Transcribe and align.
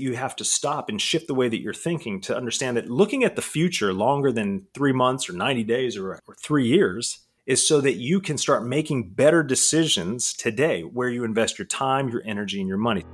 you 0.00 0.14
have 0.14 0.34
to 0.36 0.44
stop 0.44 0.88
and 0.88 1.00
shift 1.00 1.26
the 1.26 1.34
way 1.34 1.48
that 1.48 1.60
you're 1.60 1.74
thinking 1.74 2.20
to 2.22 2.36
understand 2.36 2.76
that 2.76 2.88
looking 2.88 3.24
at 3.24 3.36
the 3.36 3.42
future 3.42 3.92
longer 3.92 4.32
than 4.32 4.66
three 4.74 4.92
months 4.92 5.28
or 5.28 5.34
90 5.34 5.64
days 5.64 5.96
or, 5.96 6.20
or 6.26 6.34
three 6.42 6.66
years 6.66 7.20
is 7.46 7.66
so 7.66 7.80
that 7.80 7.94
you 7.94 8.20
can 8.20 8.38
start 8.38 8.64
making 8.64 9.10
better 9.10 9.42
decisions 9.42 10.32
today 10.32 10.82
where 10.82 11.08
you 11.08 11.24
invest 11.24 11.58
your 11.58 11.66
time, 11.66 12.08
your 12.08 12.22
energy, 12.24 12.60
and 12.60 12.68
your 12.68 12.78
money. 12.78 13.04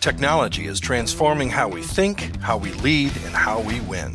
Technology 0.00 0.66
is 0.66 0.80
transforming 0.80 1.48
how 1.48 1.66
we 1.66 1.80
think, 1.82 2.36
how 2.42 2.58
we 2.58 2.72
lead, 2.72 3.12
and 3.24 3.34
how 3.34 3.60
we 3.60 3.80
win. 3.80 4.12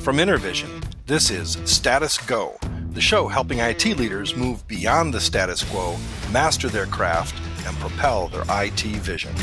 From 0.00 0.16
InterVision, 0.16 0.82
this 1.06 1.30
is 1.30 1.58
Status 1.64 2.16
Go, 2.16 2.56
the 2.96 3.02
show 3.02 3.28
helping 3.28 3.58
IT 3.58 3.84
leaders 3.98 4.34
move 4.34 4.66
beyond 4.66 5.12
the 5.12 5.20
status 5.20 5.62
quo, 5.64 5.98
master 6.32 6.66
their 6.66 6.86
craft, 6.86 7.38
and 7.66 7.76
propel 7.76 8.28
their 8.28 8.44
IT 8.48 8.80
vision. 8.80 9.34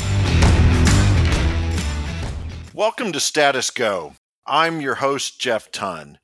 Welcome 2.74 3.12
to 3.12 3.20
Status 3.20 3.70
Go. 3.70 4.14
I'm 4.44 4.80
your 4.80 4.96
host, 4.96 5.40
Jeff 5.40 5.70
Tunn. 5.70 6.18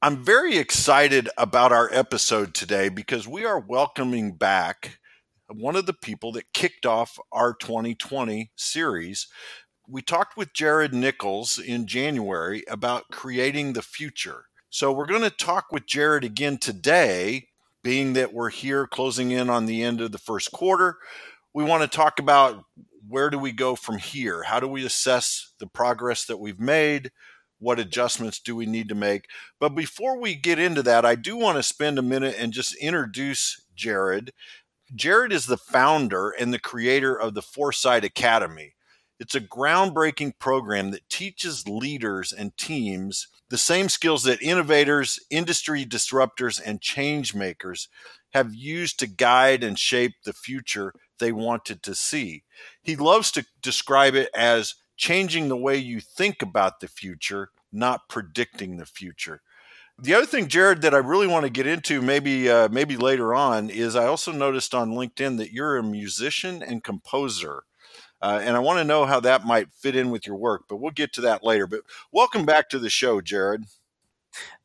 I'm 0.00 0.24
very 0.24 0.56
excited 0.56 1.28
about 1.36 1.70
our 1.70 1.90
episode 1.92 2.54
today 2.54 2.88
because 2.88 3.28
we 3.28 3.44
are 3.44 3.60
welcoming 3.60 4.32
back 4.32 5.00
one 5.52 5.76
of 5.76 5.84
the 5.84 5.92
people 5.92 6.32
that 6.32 6.54
kicked 6.54 6.86
off 6.86 7.18
our 7.30 7.52
2020 7.52 8.52
series. 8.56 9.28
We 9.86 10.00
talked 10.00 10.38
with 10.38 10.54
Jared 10.54 10.94
Nichols 10.94 11.58
in 11.58 11.86
January 11.86 12.64
about 12.70 13.10
creating 13.10 13.74
the 13.74 13.82
future. 13.82 14.46
So 14.74 14.90
we're 14.90 15.06
going 15.06 15.22
to 15.22 15.30
talk 15.30 15.66
with 15.70 15.86
Jared 15.86 16.24
again 16.24 16.58
today, 16.58 17.46
being 17.84 18.14
that 18.14 18.32
we're 18.34 18.50
here 18.50 18.88
closing 18.88 19.30
in 19.30 19.48
on 19.48 19.66
the 19.66 19.84
end 19.84 20.00
of 20.00 20.10
the 20.10 20.18
first 20.18 20.50
quarter. 20.50 20.96
We 21.54 21.62
want 21.62 21.82
to 21.82 21.96
talk 21.96 22.18
about 22.18 22.64
where 23.06 23.30
do 23.30 23.38
we 23.38 23.52
go 23.52 23.76
from 23.76 23.98
here? 23.98 24.42
How 24.42 24.58
do 24.58 24.66
we 24.66 24.84
assess 24.84 25.52
the 25.60 25.68
progress 25.68 26.24
that 26.24 26.40
we've 26.40 26.58
made? 26.58 27.12
What 27.60 27.78
adjustments 27.78 28.40
do 28.40 28.56
we 28.56 28.66
need 28.66 28.88
to 28.88 28.96
make? 28.96 29.26
But 29.60 29.76
before 29.76 30.18
we 30.18 30.34
get 30.34 30.58
into 30.58 30.82
that, 30.82 31.04
I 31.04 31.14
do 31.14 31.36
want 31.36 31.56
to 31.56 31.62
spend 31.62 32.00
a 32.00 32.02
minute 32.02 32.34
and 32.36 32.52
just 32.52 32.74
introduce 32.74 33.64
Jared. 33.76 34.32
Jared 34.92 35.32
is 35.32 35.46
the 35.46 35.56
founder 35.56 36.30
and 36.30 36.52
the 36.52 36.58
creator 36.58 37.14
of 37.14 37.34
the 37.34 37.42
Foresight 37.42 38.04
Academy. 38.04 38.74
It's 39.20 39.34
a 39.34 39.40
groundbreaking 39.40 40.38
program 40.38 40.90
that 40.90 41.08
teaches 41.08 41.68
leaders 41.68 42.32
and 42.32 42.56
teams 42.56 43.28
the 43.48 43.58
same 43.58 43.88
skills 43.88 44.24
that 44.24 44.42
innovators, 44.42 45.20
industry 45.30 45.84
disruptors, 45.86 46.60
and 46.64 46.80
change 46.80 47.34
makers 47.34 47.88
have 48.32 48.54
used 48.54 48.98
to 48.98 49.06
guide 49.06 49.62
and 49.62 49.78
shape 49.78 50.14
the 50.24 50.32
future 50.32 50.92
they 51.18 51.30
wanted 51.30 51.82
to 51.84 51.94
see. 51.94 52.42
He 52.82 52.96
loves 52.96 53.30
to 53.32 53.46
describe 53.62 54.14
it 54.14 54.30
as 54.34 54.74
changing 54.96 55.48
the 55.48 55.56
way 55.56 55.76
you 55.76 56.00
think 56.00 56.42
about 56.42 56.80
the 56.80 56.88
future, 56.88 57.50
not 57.72 58.08
predicting 58.08 58.76
the 58.76 58.86
future. 58.86 59.40
The 59.96 60.14
other 60.14 60.26
thing, 60.26 60.48
Jared, 60.48 60.82
that 60.82 60.94
I 60.94 60.98
really 60.98 61.28
want 61.28 61.44
to 61.44 61.50
get 61.50 61.68
into, 61.68 62.02
maybe 62.02 62.50
uh, 62.50 62.68
maybe 62.68 62.96
later 62.96 63.32
on, 63.32 63.70
is 63.70 63.94
I 63.94 64.06
also 64.06 64.32
noticed 64.32 64.74
on 64.74 64.90
LinkedIn 64.90 65.38
that 65.38 65.52
you're 65.52 65.76
a 65.76 65.84
musician 65.84 66.64
and 66.64 66.82
composer, 66.82 67.62
uh, 68.24 68.40
and 68.42 68.56
I 68.56 68.60
want 68.60 68.78
to 68.78 68.84
know 68.84 69.04
how 69.04 69.20
that 69.20 69.44
might 69.44 69.70
fit 69.70 69.94
in 69.94 70.10
with 70.10 70.26
your 70.26 70.36
work. 70.36 70.62
But 70.66 70.76
we'll 70.76 70.92
get 70.92 71.12
to 71.12 71.20
that 71.20 71.44
later. 71.44 71.66
But 71.66 71.80
welcome 72.10 72.46
back 72.46 72.70
to 72.70 72.78
the 72.78 72.88
show, 72.88 73.20
Jared. 73.20 73.64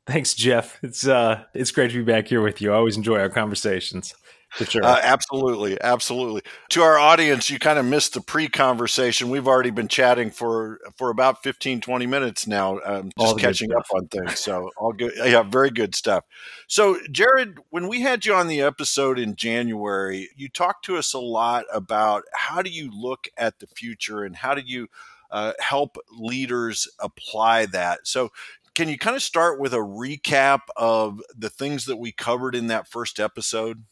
Thanks, 0.07 0.33
Jeff. 0.33 0.79
It's 0.81 1.05
uh, 1.05 1.43
it's 1.53 1.71
great 1.71 1.91
to 1.91 1.97
be 1.97 2.09
back 2.09 2.29
here 2.29 2.41
with 2.41 2.61
you. 2.61 2.71
I 2.71 2.77
always 2.77 2.95
enjoy 2.95 3.19
our 3.19 3.29
conversations. 3.29 4.15
For 4.55 4.65
sure. 4.65 4.83
Uh, 4.83 4.99
absolutely. 5.03 5.79
Absolutely. 5.79 6.41
To 6.71 6.81
our 6.81 6.97
audience, 6.97 7.49
you 7.49 7.59
kind 7.59 7.77
of 7.79 7.85
missed 7.85 8.13
the 8.13 8.21
pre 8.21 8.47
conversation. 8.47 9.29
We've 9.29 9.47
already 9.47 9.69
been 9.69 9.87
chatting 9.87 10.31
for 10.31 10.79
for 10.97 11.09
about 11.09 11.43
15, 11.43 11.81
20 11.81 12.05
minutes 12.07 12.47
now, 12.47 12.79
um, 12.83 13.11
just 13.19 13.37
catching 13.37 13.73
up 13.73 13.85
on 13.93 14.07
things. 14.07 14.39
So, 14.39 14.71
all 14.77 14.91
good. 14.91 15.13
Yeah, 15.15 15.43
very 15.43 15.69
good 15.69 15.95
stuff. 15.95 16.25
So, 16.67 16.97
Jared, 17.11 17.59
when 17.69 17.87
we 17.87 18.01
had 18.01 18.25
you 18.25 18.33
on 18.33 18.47
the 18.47 18.61
episode 18.61 19.19
in 19.19 19.35
January, 19.35 20.29
you 20.35 20.49
talked 20.49 20.85
to 20.85 20.97
us 20.97 21.13
a 21.13 21.19
lot 21.19 21.65
about 21.71 22.23
how 22.33 22.61
do 22.61 22.69
you 22.69 22.91
look 22.91 23.27
at 23.37 23.59
the 23.59 23.67
future 23.67 24.23
and 24.23 24.35
how 24.35 24.55
do 24.55 24.61
you 24.65 24.87
uh, 25.31 25.53
help 25.59 25.97
leaders 26.11 26.87
apply 26.99 27.65
that. 27.67 28.07
So, 28.07 28.29
can 28.73 28.89
you 28.89 28.97
kind 28.97 29.15
of 29.15 29.21
start 29.21 29.59
with 29.59 29.73
a 29.73 29.77
recap 29.77 30.61
of 30.75 31.21
the 31.37 31.49
things 31.49 31.85
that 31.85 31.97
we 31.97 32.11
covered 32.11 32.55
in 32.55 32.67
that 32.67 32.87
first 32.87 33.19
episode? 33.19 33.83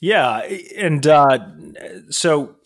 Yeah, 0.00 0.40
and 0.76 1.06
uh, 1.06 1.38
so 2.10 2.56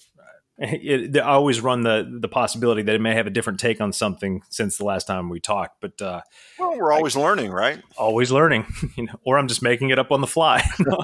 it, 0.60 1.16
I 1.16 1.20
always 1.20 1.60
run 1.60 1.82
the 1.82 2.18
the 2.20 2.28
possibility 2.28 2.82
that 2.82 2.94
it 2.94 3.00
may 3.00 3.14
have 3.14 3.28
a 3.28 3.30
different 3.30 3.60
take 3.60 3.80
on 3.80 3.92
something 3.92 4.42
since 4.50 4.76
the 4.76 4.84
last 4.84 5.06
time 5.06 5.28
we 5.28 5.38
talked. 5.38 5.80
But 5.80 6.02
uh, 6.02 6.22
well, 6.58 6.76
we're 6.76 6.92
always 6.92 7.16
I, 7.16 7.20
learning, 7.20 7.52
right? 7.52 7.80
Always 7.96 8.32
learning, 8.32 8.66
you 8.96 9.04
know, 9.04 9.20
or 9.24 9.38
I'm 9.38 9.46
just 9.46 9.62
making 9.62 9.90
it 9.90 9.98
up 9.98 10.10
on 10.10 10.20
the 10.20 10.26
fly. 10.26 10.64
no, 10.80 10.96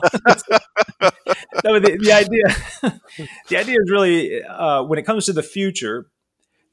the, 1.79 1.99
the, 2.01 2.13
idea 2.13 2.83
the 3.49 3.57
idea 3.57 3.77
is 3.81 3.91
really 3.91 4.43
uh, 4.43 4.83
when 4.83 4.99
it 4.99 5.03
comes 5.03 5.27
to 5.27 5.33
the 5.33 5.43
future, 5.43 6.07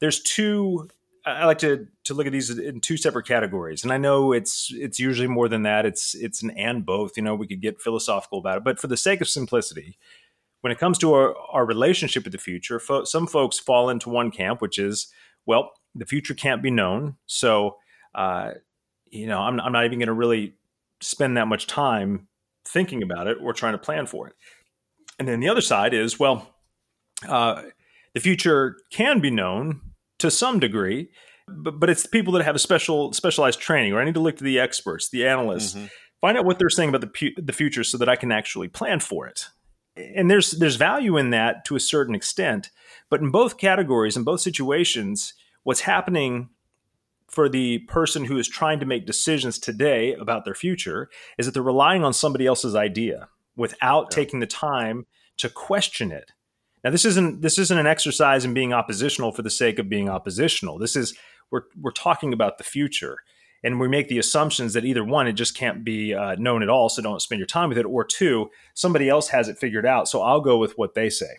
there's 0.00 0.20
two 0.20 0.88
I 1.24 1.44
like 1.44 1.58
to 1.58 1.86
to 2.04 2.14
look 2.14 2.26
at 2.26 2.32
these 2.32 2.50
in 2.50 2.80
two 2.80 2.96
separate 2.96 3.26
categories, 3.26 3.84
and 3.84 3.92
I 3.92 3.96
know 3.96 4.32
it's 4.32 4.72
it's 4.72 4.98
usually 4.98 5.28
more 5.28 5.48
than 5.48 5.62
that. 5.62 5.86
It's 5.86 6.14
it's 6.14 6.42
an 6.42 6.50
and 6.50 6.84
both. 6.84 7.16
You 7.16 7.22
know, 7.22 7.34
we 7.34 7.46
could 7.46 7.62
get 7.62 7.80
philosophical 7.80 8.38
about 8.38 8.58
it, 8.58 8.64
but 8.64 8.80
for 8.80 8.88
the 8.88 8.96
sake 8.96 9.20
of 9.20 9.28
simplicity, 9.28 9.98
when 10.62 10.72
it 10.72 10.78
comes 10.78 10.98
to 10.98 11.14
our, 11.14 11.36
our 11.50 11.64
relationship 11.64 12.24
with 12.24 12.32
the 12.32 12.38
future, 12.38 12.80
fo- 12.80 13.04
some 13.04 13.28
folks 13.28 13.58
fall 13.58 13.88
into 13.88 14.08
one 14.08 14.32
camp, 14.32 14.60
which 14.60 14.78
is 14.78 15.12
well, 15.46 15.72
the 15.94 16.06
future 16.06 16.34
can't 16.34 16.62
be 16.62 16.70
known, 16.70 17.16
so 17.26 17.76
uh, 18.16 18.52
you 19.10 19.26
know, 19.26 19.38
I'm 19.38 19.60
I'm 19.60 19.72
not 19.72 19.84
even 19.84 20.00
going 20.00 20.08
to 20.08 20.12
really 20.12 20.54
spend 21.00 21.36
that 21.36 21.46
much 21.46 21.68
time 21.68 22.26
thinking 22.66 23.02
about 23.02 23.28
it 23.28 23.38
or 23.40 23.52
trying 23.52 23.74
to 23.74 23.78
plan 23.78 24.06
for 24.06 24.28
it. 24.28 24.34
And 25.18 25.28
then 25.28 25.40
the 25.40 25.48
other 25.48 25.60
side 25.60 25.94
is 25.94 26.18
well, 26.18 26.52
uh, 27.28 27.62
the 28.14 28.20
future 28.20 28.76
can 28.90 29.20
be 29.20 29.30
known 29.30 29.91
to 30.22 30.30
some 30.30 30.58
degree, 30.58 31.10
but, 31.48 31.78
but 31.78 31.90
it's 31.90 32.04
the 32.04 32.08
people 32.08 32.32
that 32.32 32.44
have 32.44 32.54
a 32.54 32.60
special 32.60 33.12
specialized 33.12 33.60
training, 33.60 33.92
or 33.92 34.00
I 34.00 34.04
need 34.04 34.14
to 34.14 34.20
look 34.20 34.36
to 34.36 34.44
the 34.44 34.58
experts, 34.58 35.10
the 35.10 35.26
analysts, 35.26 35.74
mm-hmm. 35.74 35.86
find 36.20 36.38
out 36.38 36.44
what 36.44 36.58
they're 36.58 36.70
saying 36.70 36.88
about 36.88 37.02
the 37.02 37.06
pu- 37.08 37.42
the 37.42 37.52
future, 37.52 37.84
so 37.84 37.98
that 37.98 38.08
I 38.08 38.16
can 38.16 38.32
actually 38.32 38.68
plan 38.68 39.00
for 39.00 39.26
it. 39.26 39.46
And 39.96 40.30
there's 40.30 40.52
there's 40.52 40.76
value 40.76 41.16
in 41.16 41.30
that 41.30 41.64
to 41.66 41.76
a 41.76 41.80
certain 41.80 42.14
extent, 42.14 42.70
but 43.10 43.20
in 43.20 43.30
both 43.30 43.58
categories, 43.58 44.16
in 44.16 44.24
both 44.24 44.40
situations, 44.40 45.34
what's 45.64 45.80
happening 45.80 46.48
for 47.28 47.48
the 47.48 47.78
person 47.80 48.24
who 48.24 48.38
is 48.38 48.46
trying 48.46 48.78
to 48.78 48.86
make 48.86 49.06
decisions 49.06 49.58
today 49.58 50.14
about 50.14 50.44
their 50.44 50.54
future 50.54 51.08
is 51.38 51.46
that 51.46 51.52
they're 51.52 51.62
relying 51.62 52.04
on 52.04 52.12
somebody 52.12 52.46
else's 52.46 52.74
idea 52.74 53.28
without 53.56 54.08
yeah. 54.10 54.16
taking 54.16 54.40
the 54.40 54.46
time 54.46 55.06
to 55.38 55.48
question 55.48 56.12
it 56.12 56.32
now 56.84 56.90
this 56.90 57.04
isn't 57.04 57.42
this 57.42 57.58
isn't 57.58 57.78
an 57.78 57.86
exercise 57.86 58.44
in 58.44 58.54
being 58.54 58.72
oppositional 58.72 59.32
for 59.32 59.42
the 59.42 59.50
sake 59.50 59.78
of 59.78 59.88
being 59.88 60.08
oppositional. 60.08 60.78
This 60.78 60.96
is 60.96 61.14
we're 61.50 61.62
we're 61.80 61.92
talking 61.92 62.32
about 62.32 62.58
the 62.58 62.64
future, 62.64 63.18
and 63.62 63.78
we 63.78 63.88
make 63.88 64.08
the 64.08 64.18
assumptions 64.18 64.72
that 64.72 64.84
either 64.84 65.04
one 65.04 65.26
it 65.26 65.34
just 65.34 65.56
can't 65.56 65.84
be 65.84 66.14
uh, 66.14 66.34
known 66.36 66.62
at 66.62 66.68
all, 66.68 66.88
so 66.88 67.02
don't 67.02 67.22
spend 67.22 67.38
your 67.38 67.46
time 67.46 67.68
with 67.68 67.78
it, 67.78 67.86
or 67.86 68.04
two 68.04 68.50
somebody 68.74 69.08
else 69.08 69.28
has 69.28 69.48
it 69.48 69.58
figured 69.58 69.86
out, 69.86 70.08
so 70.08 70.22
I'll 70.22 70.40
go 70.40 70.58
with 70.58 70.76
what 70.76 70.94
they 70.94 71.10
say. 71.10 71.36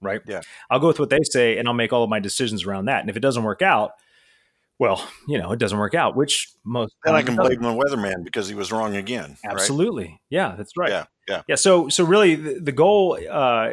Right? 0.00 0.20
Yeah. 0.26 0.42
I'll 0.70 0.78
go 0.78 0.86
with 0.86 1.00
what 1.00 1.10
they 1.10 1.18
say, 1.24 1.58
and 1.58 1.66
I'll 1.66 1.74
make 1.74 1.92
all 1.92 2.04
of 2.04 2.10
my 2.10 2.20
decisions 2.20 2.64
around 2.64 2.84
that. 2.84 3.00
And 3.00 3.10
if 3.10 3.16
it 3.16 3.20
doesn't 3.20 3.42
work 3.42 3.62
out, 3.62 3.92
well, 4.78 5.06
you 5.26 5.38
know, 5.38 5.52
it 5.52 5.58
doesn't 5.58 5.78
work 5.78 5.94
out, 5.94 6.16
which 6.16 6.52
most 6.64 6.94
then 7.04 7.14
I 7.14 7.22
can 7.22 7.36
blame 7.36 7.60
the 7.60 7.68
weatherman 7.68 8.24
because 8.24 8.48
he 8.48 8.54
was 8.54 8.70
wrong 8.70 8.94
again. 8.96 9.36
Absolutely, 9.44 10.04
right? 10.04 10.20
yeah, 10.30 10.54
that's 10.56 10.76
right. 10.76 10.90
Yeah, 10.90 11.04
yeah, 11.28 11.42
yeah. 11.48 11.54
So, 11.56 11.88
so 11.88 12.04
really, 12.04 12.36
the, 12.36 12.60
the 12.60 12.72
goal, 12.72 13.18
uh, 13.30 13.70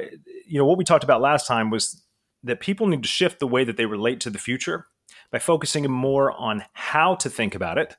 you 0.47 0.57
know, 0.57 0.65
what 0.65 0.77
we 0.77 0.83
talked 0.83 1.03
about 1.03 1.21
last 1.21 1.47
time 1.47 1.69
was 1.69 2.03
that 2.43 2.59
people 2.59 2.87
need 2.87 3.03
to 3.03 3.09
shift 3.09 3.39
the 3.39 3.47
way 3.47 3.63
that 3.63 3.77
they 3.77 3.85
relate 3.85 4.19
to 4.21 4.29
the 4.29 4.39
future 4.39 4.87
by 5.31 5.39
focusing 5.39 5.89
more 5.89 6.31
on 6.31 6.63
how 6.73 7.15
to 7.15 7.29
think 7.29 7.53
about 7.53 7.77
it, 7.77 7.97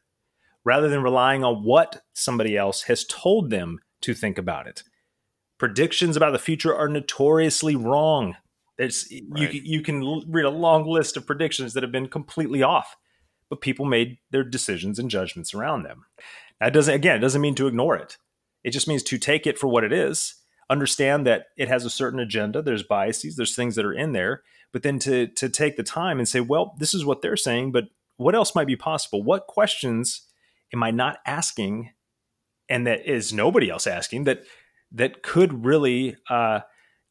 rather 0.64 0.88
than 0.88 1.02
relying 1.02 1.44
on 1.44 1.62
what 1.62 2.02
somebody 2.12 2.56
else 2.56 2.82
has 2.82 3.05
told 3.05 3.50
them 3.50 3.79
to 4.00 4.14
think 4.14 4.37
about 4.37 4.67
it. 4.67 4.82
Predictions 5.59 6.17
about 6.17 6.32
the 6.32 6.38
future 6.38 6.75
are 6.75 6.88
notoriously 6.88 7.76
wrong. 7.76 8.37
There's 8.78 9.08
right. 9.31 9.52
you 9.52 9.62
you 9.64 9.82
can 9.82 10.23
read 10.28 10.44
a 10.44 10.50
long 10.50 10.87
list 10.87 11.17
of 11.17 11.26
predictions 11.26 11.73
that 11.75 11.82
have 11.82 11.93
been 11.93 12.08
completely 12.08 12.62
off, 12.62 12.96
but 13.49 13.61
people 13.61 13.84
made 13.84 14.19
their 14.31 14.44
decisions 14.44 14.99
and 14.99 15.11
judgments 15.11 15.55
around 15.55 15.82
them. 15.82 16.05
That 16.61 16.73
doesn't 16.73 16.94
again, 16.94 17.17
it 17.17 17.20
doesn't 17.20 17.40
mean 17.40 17.55
to 17.56 17.67
ignore 17.67 17.96
it. 17.96 18.19
It 18.64 18.70
just 18.70 18.88
means 18.88 19.02
to 19.05 19.19
take 19.19 19.46
it 19.46 19.58
for 19.58 19.69
what 19.69 19.84
it 19.84 19.93
is, 19.93 20.34
understand 20.69 21.26
that 21.26 21.46
it 21.56 21.69
has 21.69 21.84
a 21.84 21.90
certain 21.90 22.20
agenda, 22.20 22.61
there's 22.61 22.82
biases, 22.82 23.37
there's 23.37 23.55
things 23.55 23.76
that 23.76 23.84
are 23.84 23.94
in 23.94 24.12
there, 24.12 24.43
but 24.73 24.82
then 24.82 24.99
to 25.00 25.28
to 25.28 25.49
take 25.49 25.76
the 25.76 25.82
time 25.82 26.19
and 26.19 26.28
say, 26.28 26.40
well, 26.40 26.75
this 26.78 26.93
is 26.93 27.05
what 27.05 27.23
they're 27.23 27.37
saying, 27.37 27.73
but 27.73 27.84
what 28.19 28.34
else 28.34 28.55
might 28.55 28.67
be 28.67 28.76
possible? 28.76 29.23
What 29.23 29.46
questions 29.46 30.23
am 30.73 30.82
I 30.82 30.90
not 30.90 31.19
asking 31.26 31.90
and 32.69 32.87
that 32.87 33.08
is 33.08 33.32
nobody 33.32 33.70
else 33.70 33.87
asking 33.87 34.25
that 34.25 34.43
that 34.93 35.23
could 35.23 35.64
really 35.64 36.17
uh, 36.28 36.61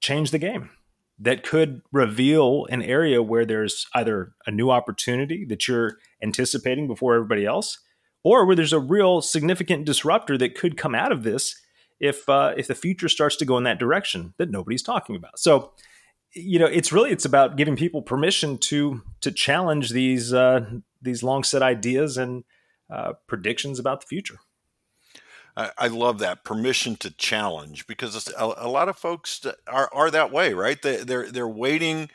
change 0.02 0.32
the 0.32 0.40
game 0.40 0.70
that 1.18 1.44
could 1.44 1.82
reveal 1.92 2.66
an 2.70 2.82
area 2.82 3.24
where 3.24 3.46
there's 3.46 3.88
either 3.94 4.34
a 4.46 4.52
new 4.52 4.70
opportunity 4.70 5.46
that 5.46 5.68
you're 5.68 5.98
anticipating 6.22 6.88
before 6.88 7.16
everybody 7.16 7.46
else, 7.46 7.80
or 8.24 8.46
where 8.46 8.56
there's 8.56 8.74
a 8.74 8.80
real 8.80 9.22
significant 9.22 9.86
disruptor 9.86 10.38
that 10.38 10.56
could 10.56 10.78
come 10.78 10.96
out 10.96 11.12
of 11.12 11.24
this 11.24 11.56
if 12.00 12.28
uh, 12.28 12.54
if 12.58 12.68
the 12.68 12.76
future 12.76 13.08
starts 13.08 13.36
to 13.38 13.46
go 13.46 13.58
in 13.58 13.64
that 13.64 13.80
direction 13.80 14.34
that 14.38 14.52
nobody's 14.52 14.84
talking 14.84 15.16
about. 15.16 15.40
So, 15.40 15.72
you 16.34 16.60
know, 16.60 16.66
it's 16.66 16.92
really 16.92 17.12
it's 17.12 17.26
about 17.26 17.56
giving 17.56 17.78
people 17.78 18.02
permission 18.02 18.58
to 18.58 19.02
to 19.22 19.32
challenge 19.32 19.92
these 19.92 20.34
uh, 20.34 20.66
these 21.02 21.24
long 21.24 21.44
set 21.44 21.62
ideas 21.62 22.18
and 22.18 22.44
uh, 22.94 23.14
predictions 23.28 23.80
about 23.80 24.02
the 24.02 24.08
future. 24.08 24.40
I, 25.58 25.72
I 25.78 25.88
love 25.88 26.20
that 26.20 26.44
permission 26.44 26.96
to 26.98 27.12
challenge 27.12 27.88
because 27.88 28.28
a, 28.30 28.54
a, 28.58 28.68
lot 28.68 28.90
of 28.90 28.98
folks 28.98 29.46
are, 29.68 29.90
are 29.94 30.12
that 30.12 30.32
way, 30.32 30.54
right? 30.54 30.82
They, 30.82 30.98
they're 30.98 31.32
they're 31.32 31.48
waiting 31.48 32.10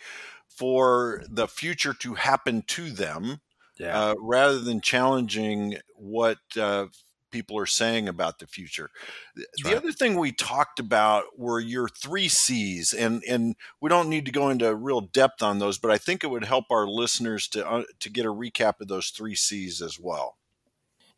for 0.48 1.22
the 1.28 1.48
future 1.48 1.94
to 1.94 2.14
happen 2.14 2.62
to 2.68 2.90
them, 2.90 3.40
yeah. 3.78 3.98
uh, 3.98 4.14
rather 4.18 4.58
than 4.58 4.80
challenging 4.82 5.76
what 5.94 6.38
uh, 6.60 6.86
people 7.30 7.58
are 7.58 7.66
saying 7.66 8.08
about 8.08 8.38
the 8.38 8.46
future. 8.46 8.90
That's 9.34 9.62
the 9.62 9.70
right. 9.70 9.76
other 9.76 9.92
thing 9.92 10.16
we 10.16 10.32
talked 10.32 10.78
about 10.78 11.38
were 11.38 11.60
your 11.60 11.88
three 11.88 12.28
C's, 12.28 12.92
and 12.92 13.22
and 13.24 13.56
we 13.80 13.88
don't 13.88 14.10
need 14.10 14.26
to 14.26 14.32
go 14.32 14.50
into 14.50 14.74
real 14.74 15.00
depth 15.00 15.42
on 15.42 15.58
those, 15.58 15.78
but 15.78 15.90
I 15.90 15.98
think 15.98 16.22
it 16.22 16.30
would 16.30 16.44
help 16.44 16.66
our 16.70 16.86
listeners 16.86 17.48
to 17.48 17.66
uh, 17.66 17.84
to 18.00 18.10
get 18.10 18.26
a 18.26 18.34
recap 18.34 18.80
of 18.80 18.88
those 18.88 19.08
three 19.08 19.34
C's 19.34 19.80
as 19.80 19.98
well. 19.98 20.36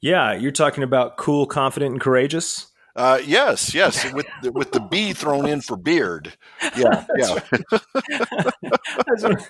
Yeah, 0.02 0.34
you're 0.34 0.50
talking 0.50 0.82
about 0.82 1.16
cool, 1.16 1.46
confident, 1.46 1.92
and 1.92 2.00
courageous. 2.00 2.66
Uh, 2.94 3.20
yes, 3.24 3.72
yes, 3.72 4.12
with 4.12 4.26
the, 4.42 4.52
with 4.52 4.72
the 4.72 4.80
B 4.80 5.14
thrown 5.14 5.48
in 5.48 5.62
for 5.62 5.78
beard. 5.78 6.34
Yeah, 6.76 7.06
yeah. 7.16 7.38
I 7.50 7.62
just 9.16 9.24
want, 9.24 9.40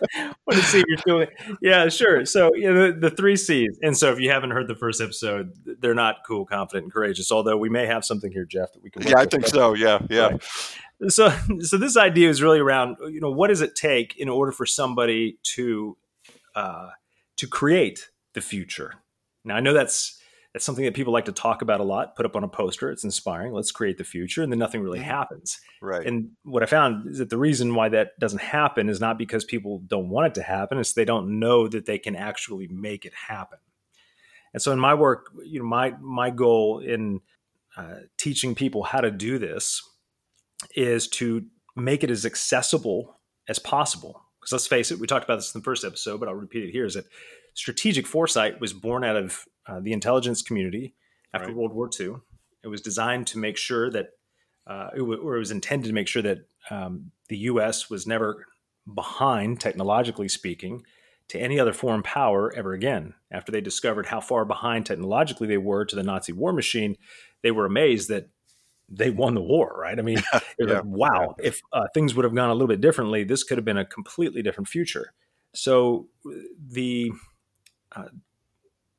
to 0.51 0.63
see 0.63 0.79
if 0.79 0.85
you're 0.87 0.99
feeling. 0.99 1.29
Yeah, 1.61 1.89
sure. 1.89 2.25
So 2.25 2.55
yeah, 2.55 2.71
the, 2.71 2.97
the 3.01 3.11
three 3.11 3.35
C's. 3.35 3.79
And 3.83 3.97
so, 3.97 4.13
if 4.13 4.21
you 4.21 4.31
haven't 4.31 4.51
heard 4.51 4.69
the 4.69 4.77
first 4.77 5.01
episode, 5.01 5.55
they're 5.81 5.95
not 5.95 6.19
cool, 6.25 6.45
confident, 6.45 6.85
and 6.85 6.93
courageous. 6.93 7.33
Although 7.33 7.57
we 7.57 7.69
may 7.69 7.87
have 7.87 8.05
something 8.05 8.31
here, 8.31 8.45
Jeff, 8.45 8.73
that 8.75 8.83
we 8.83 8.91
can. 8.91 9.03
Yeah, 9.03 9.19
I 9.19 9.25
think 9.25 9.49
so. 9.49 9.75
Yeah, 9.75 10.01
yeah. 10.09 10.29
Right. 10.29 10.43
So, 11.09 11.31
so 11.61 11.79
this 11.79 11.97
idea 11.97 12.29
is 12.29 12.43
really 12.43 12.61
around. 12.61 12.99
You 13.01 13.21
know, 13.21 13.33
what 13.33 13.49
does 13.49 13.61
it 13.61 13.75
take 13.75 14.17
in 14.19 14.29
order 14.29 14.53
for 14.53 14.67
somebody 14.67 15.39
to 15.55 15.97
uh, 16.55 16.91
to 17.39 17.49
create 17.49 18.11
the 18.35 18.41
future? 18.41 18.95
Now, 19.45 19.57
I 19.57 19.61
know 19.61 19.73
that's 19.73 20.22
it's 20.55 20.65
something 20.65 20.85
that 20.85 20.95
people 20.95 21.13
like 21.13 21.25
to 21.25 21.33
talk 21.33 21.63
about 21.63 21.81
a 21.81 21.85
lot, 21.85 22.15
put 22.15 22.27
up 22.27 22.37
on 22.37 22.45
a 22.45 22.49
poster. 22.49 22.91
It's 22.91 23.05
inspiring. 23.05 23.53
Let's 23.53 23.73
create 23.73 23.97
the 23.97 24.05
future. 24.05 24.43
And 24.43 24.53
then 24.53 24.59
nothing 24.59 24.83
really 24.83 24.99
happens. 24.99 25.59
Right. 25.81 26.07
And 26.07 26.33
what 26.43 26.63
I 26.63 26.67
found 26.67 27.09
is 27.09 27.19
that 27.19 27.31
the 27.31 27.39
reason 27.39 27.75
why 27.75 27.89
that 27.89 28.19
doesn't 28.19 28.43
happen 28.43 28.91
is 28.91 29.01
not 29.01 29.17
because 29.17 29.45
people 29.45 29.83
don't 29.87 30.11
want 30.11 30.27
it 30.27 30.35
to 30.35 30.43
happen, 30.43 30.79
it's 30.79 30.93
they 30.93 31.07
don't 31.07 31.39
know 31.39 31.69
that 31.69 31.87
they 31.87 31.99
can 31.99 32.17
actually 32.17 32.69
make 32.69 33.07
it 33.07 33.15
happen. 33.15 33.59
And 34.53 34.61
so 34.61 34.73
in 34.73 34.79
my 34.79 34.93
work, 34.93 35.31
you 35.43 35.59
know, 35.59 35.65
my 35.65 35.95
my 36.01 36.29
goal 36.29 36.81
in 36.81 37.21
uh, 37.77 38.01
teaching 38.19 38.55
people 38.55 38.83
how 38.83 39.01
to 39.01 39.11
do 39.11 39.39
this 39.39 39.83
is 40.77 41.09
to 41.09 41.47
make 41.75 42.05
it 42.05 42.11
as 42.11 42.27
accessible 42.27 43.19
as 43.49 43.59
possible. 43.59 44.23
Because 44.39 44.53
let's 44.53 44.67
face 44.67 44.91
it, 44.91 44.99
we 44.99 45.07
talked 45.07 45.25
about 45.25 45.37
this 45.37 45.55
in 45.55 45.61
the 45.61 45.65
first 45.65 45.85
episode, 45.85 46.21
but 46.21 46.29
I'll 46.29 46.35
repeat 46.35 46.65
it 46.65 46.73
here: 46.73 46.85
is 46.85 46.95
that 46.95 47.07
strategic 47.55 48.07
foresight 48.07 48.61
was 48.61 48.75
born 48.75 49.05
out 49.05 49.17
of 49.17 49.47
uh, 49.67 49.81
the 49.81 49.93
intelligence 49.93 50.43
community 50.43 50.95
after 51.35 51.49
right. 51.49 51.57
World 51.57 51.73
War 51.73 51.89
II. 51.99 52.17
It 52.63 52.69
was 52.69 52.81
designed 52.81 53.27
to 53.29 53.39
make 53.39 53.57
sure 53.57 53.91
that, 53.91 54.11
uh, 54.67 54.91
it 54.95 54.99
w- 54.99 55.21
or 55.21 55.37
it 55.37 55.41
was 55.41 55.51
intended 55.51 55.89
to 55.89 55.95
make 55.95 56.09
sure 56.09 56.23
that 56.23 56.47
um, 56.71 57.11
the 57.29 57.39
U.S. 57.39 57.91
was 57.91 58.07
never 58.07 58.47
behind, 58.93 59.61
technologically 59.61 60.29
speaking, 60.29 60.85
to 61.29 61.41
any 61.41 61.59
other 61.59 61.73
foreign 61.73 62.03
power 62.03 62.53
ever 62.55 62.73
again. 62.73 63.15
After 63.31 63.51
they 63.51 63.61
discovered 63.61 64.07
how 64.07 64.21
far 64.21 64.45
behind 64.45 64.87
technologically 64.87 65.47
they 65.47 65.59
were 65.59 65.85
to 65.85 65.97
the 65.97 66.03
Nazi 66.03 66.33
war 66.33 66.53
machine, 66.53 66.97
they 67.43 67.51
were 67.51 67.67
amazed 67.67 68.09
that 68.11 68.29
they 68.89 69.11
won 69.11 69.35
the 69.35 69.41
war, 69.41 69.75
right? 69.79 69.99
I 69.99 70.03
mean, 70.03 70.19
it 70.35 70.43
was 70.59 70.69
yeah. 70.69 70.75
like, 70.75 70.85
wow, 70.85 71.35
if 71.39 71.63
uh, 71.73 71.87
things 71.95 72.15
would 72.15 72.25
have 72.25 72.35
gone 72.35 72.51
a 72.51 72.53
little 72.53 72.69
bit 72.69 72.81
differently, 72.81 73.25
this 73.25 73.43
could 73.45 73.59
have 73.59 73.65
been 73.65 73.79
a 73.79 73.85
completely 73.85 74.43
different 74.43 74.69
future. 74.69 75.15
So 75.55 76.09
the 76.71 77.13
uh, 77.95 78.09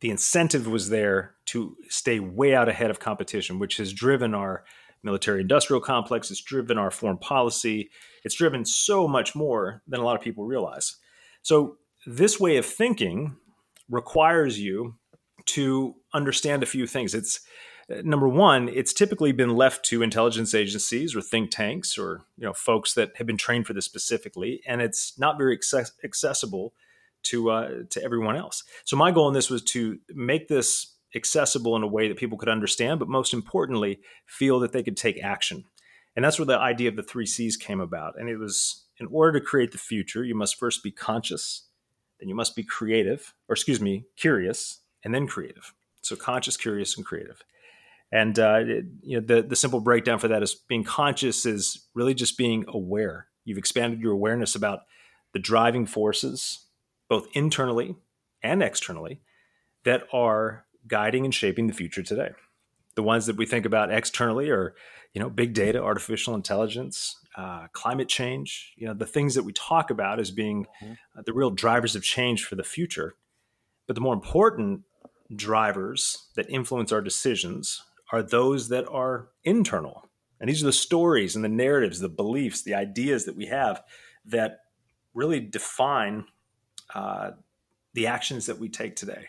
the 0.03 0.09
incentive 0.09 0.67
was 0.67 0.89
there 0.89 1.33
to 1.45 1.77
stay 1.87 2.19
way 2.19 2.53
out 2.53 2.67
ahead 2.67 2.91
of 2.91 2.99
competition, 2.99 3.57
which 3.57 3.77
has 3.77 3.93
driven 3.93 4.35
our 4.35 4.65
military 5.01 5.39
industrial 5.39 5.79
complex. 5.79 6.29
It's 6.29 6.41
driven 6.41 6.77
our 6.77 6.91
foreign 6.91 7.17
policy. 7.17 7.89
It's 8.25 8.35
driven 8.35 8.65
so 8.65 9.07
much 9.07 9.33
more 9.33 9.81
than 9.87 10.01
a 10.01 10.03
lot 10.03 10.17
of 10.17 10.21
people 10.21 10.43
realize. 10.43 10.97
So, 11.41 11.77
this 12.05 12.37
way 12.37 12.57
of 12.57 12.65
thinking 12.65 13.37
requires 13.89 14.59
you 14.59 14.95
to 15.45 15.95
understand 16.13 16.63
a 16.63 16.65
few 16.65 16.85
things. 16.85 17.15
It's 17.15 17.39
uh, 17.89 18.01
number 18.03 18.27
one, 18.27 18.67
it's 18.67 18.91
typically 18.91 19.31
been 19.31 19.55
left 19.55 19.85
to 19.85 20.01
intelligence 20.01 20.53
agencies 20.53 21.15
or 21.15 21.21
think 21.21 21.49
tanks 21.49 21.97
or 21.97 22.25
you 22.37 22.45
know 22.45 22.51
folks 22.51 22.93
that 22.95 23.15
have 23.19 23.27
been 23.27 23.37
trained 23.37 23.67
for 23.67 23.71
this 23.71 23.85
specifically, 23.85 24.61
and 24.67 24.81
it's 24.81 25.17
not 25.17 25.37
very 25.37 25.55
access- 25.55 25.93
accessible 26.03 26.73
to 27.23 27.51
uh, 27.51 27.69
to 27.89 28.03
everyone 28.03 28.35
else. 28.35 28.63
So 28.85 28.95
my 28.95 29.11
goal 29.11 29.27
in 29.27 29.33
this 29.33 29.49
was 29.49 29.63
to 29.63 29.99
make 30.09 30.47
this 30.47 30.95
accessible 31.15 31.75
in 31.75 31.83
a 31.83 31.87
way 31.87 32.07
that 32.07 32.17
people 32.17 32.37
could 32.37 32.49
understand, 32.49 32.99
but 32.99 33.07
most 33.07 33.33
importantly, 33.33 33.99
feel 34.25 34.59
that 34.59 34.71
they 34.71 34.83
could 34.83 34.97
take 34.97 35.23
action. 35.23 35.63
And 36.15 36.23
that's 36.23 36.39
where 36.39 36.45
the 36.45 36.57
idea 36.57 36.89
of 36.89 36.95
the 36.95 37.03
three 37.03 37.25
C's 37.25 37.57
came 37.57 37.79
about. 37.79 38.19
And 38.19 38.29
it 38.29 38.37
was 38.37 38.85
in 38.99 39.07
order 39.07 39.39
to 39.39 39.45
create 39.45 39.71
the 39.71 39.77
future, 39.77 40.23
you 40.23 40.35
must 40.35 40.57
first 40.57 40.83
be 40.83 40.91
conscious, 40.91 41.67
then 42.19 42.29
you 42.29 42.35
must 42.35 42.55
be 42.55 42.63
creative, 42.63 43.33
or 43.49 43.53
excuse 43.53 43.81
me, 43.81 44.05
curious, 44.15 44.79
and 45.03 45.13
then 45.13 45.27
creative. 45.27 45.73
So 46.01 46.15
conscious, 46.15 46.57
curious, 46.57 46.95
and 46.97 47.05
creative. 47.05 47.43
And 48.11 48.37
uh, 48.37 48.59
it, 48.61 48.85
you 49.01 49.19
know, 49.19 49.25
the 49.25 49.41
the 49.41 49.55
simple 49.55 49.79
breakdown 49.79 50.19
for 50.19 50.27
that 50.27 50.43
is 50.43 50.53
being 50.53 50.83
conscious 50.83 51.45
is 51.45 51.87
really 51.95 52.13
just 52.13 52.37
being 52.37 52.65
aware. 52.67 53.27
You've 53.43 53.57
expanded 53.57 53.99
your 53.99 54.11
awareness 54.11 54.55
about 54.55 54.81
the 55.33 55.39
driving 55.39 55.85
forces 55.87 56.63
both 57.13 57.27
internally 57.33 57.95
and 58.41 58.63
externally, 58.63 59.21
that 59.83 60.01
are 60.11 60.65
guiding 60.87 61.25
and 61.25 61.35
shaping 61.35 61.67
the 61.67 61.73
future 61.73 62.01
today. 62.01 62.31
The 62.95 63.03
ones 63.03 63.27
that 63.27 63.37
we 63.37 63.45
think 63.45 63.67
about 63.67 63.91
externally 63.91 64.49
are, 64.49 64.73
you 65.13 65.21
know, 65.21 65.29
big 65.29 65.53
data, 65.53 65.79
artificial 65.79 66.33
intelligence, 66.33 67.19
uh, 67.37 67.67
climate 67.71 68.09
change. 68.09 68.73
You 68.77 68.87
know, 68.87 68.95
the 68.95 69.05
things 69.15 69.35
that 69.35 69.43
we 69.43 69.53
talk 69.53 69.91
about 69.91 70.19
as 70.19 70.31
being 70.31 70.65
mm-hmm. 70.81 70.93
uh, 71.15 71.21
the 71.23 71.33
real 71.33 71.51
drivers 71.51 71.95
of 71.95 72.03
change 72.03 72.43
for 72.45 72.55
the 72.55 72.63
future. 72.63 73.13
But 73.85 73.93
the 73.93 74.01
more 74.01 74.15
important 74.15 74.81
drivers 75.35 76.29
that 76.35 76.49
influence 76.49 76.91
our 76.91 77.01
decisions 77.01 77.83
are 78.11 78.23
those 78.23 78.69
that 78.69 78.87
are 78.89 79.29
internal. 79.43 80.09
And 80.39 80.49
these 80.49 80.63
are 80.63 80.71
the 80.73 80.73
stories 80.73 81.35
and 81.35 81.45
the 81.45 81.49
narratives, 81.49 81.99
the 81.99 82.09
beliefs, 82.09 82.63
the 82.63 82.73
ideas 82.73 83.25
that 83.25 83.35
we 83.35 83.45
have 83.45 83.83
that 84.25 84.61
really 85.13 85.39
define 85.39 86.25
uh, 86.93 87.31
the 87.93 88.07
actions 88.07 88.45
that 88.45 88.59
we 88.59 88.69
take 88.69 88.95
today. 88.95 89.27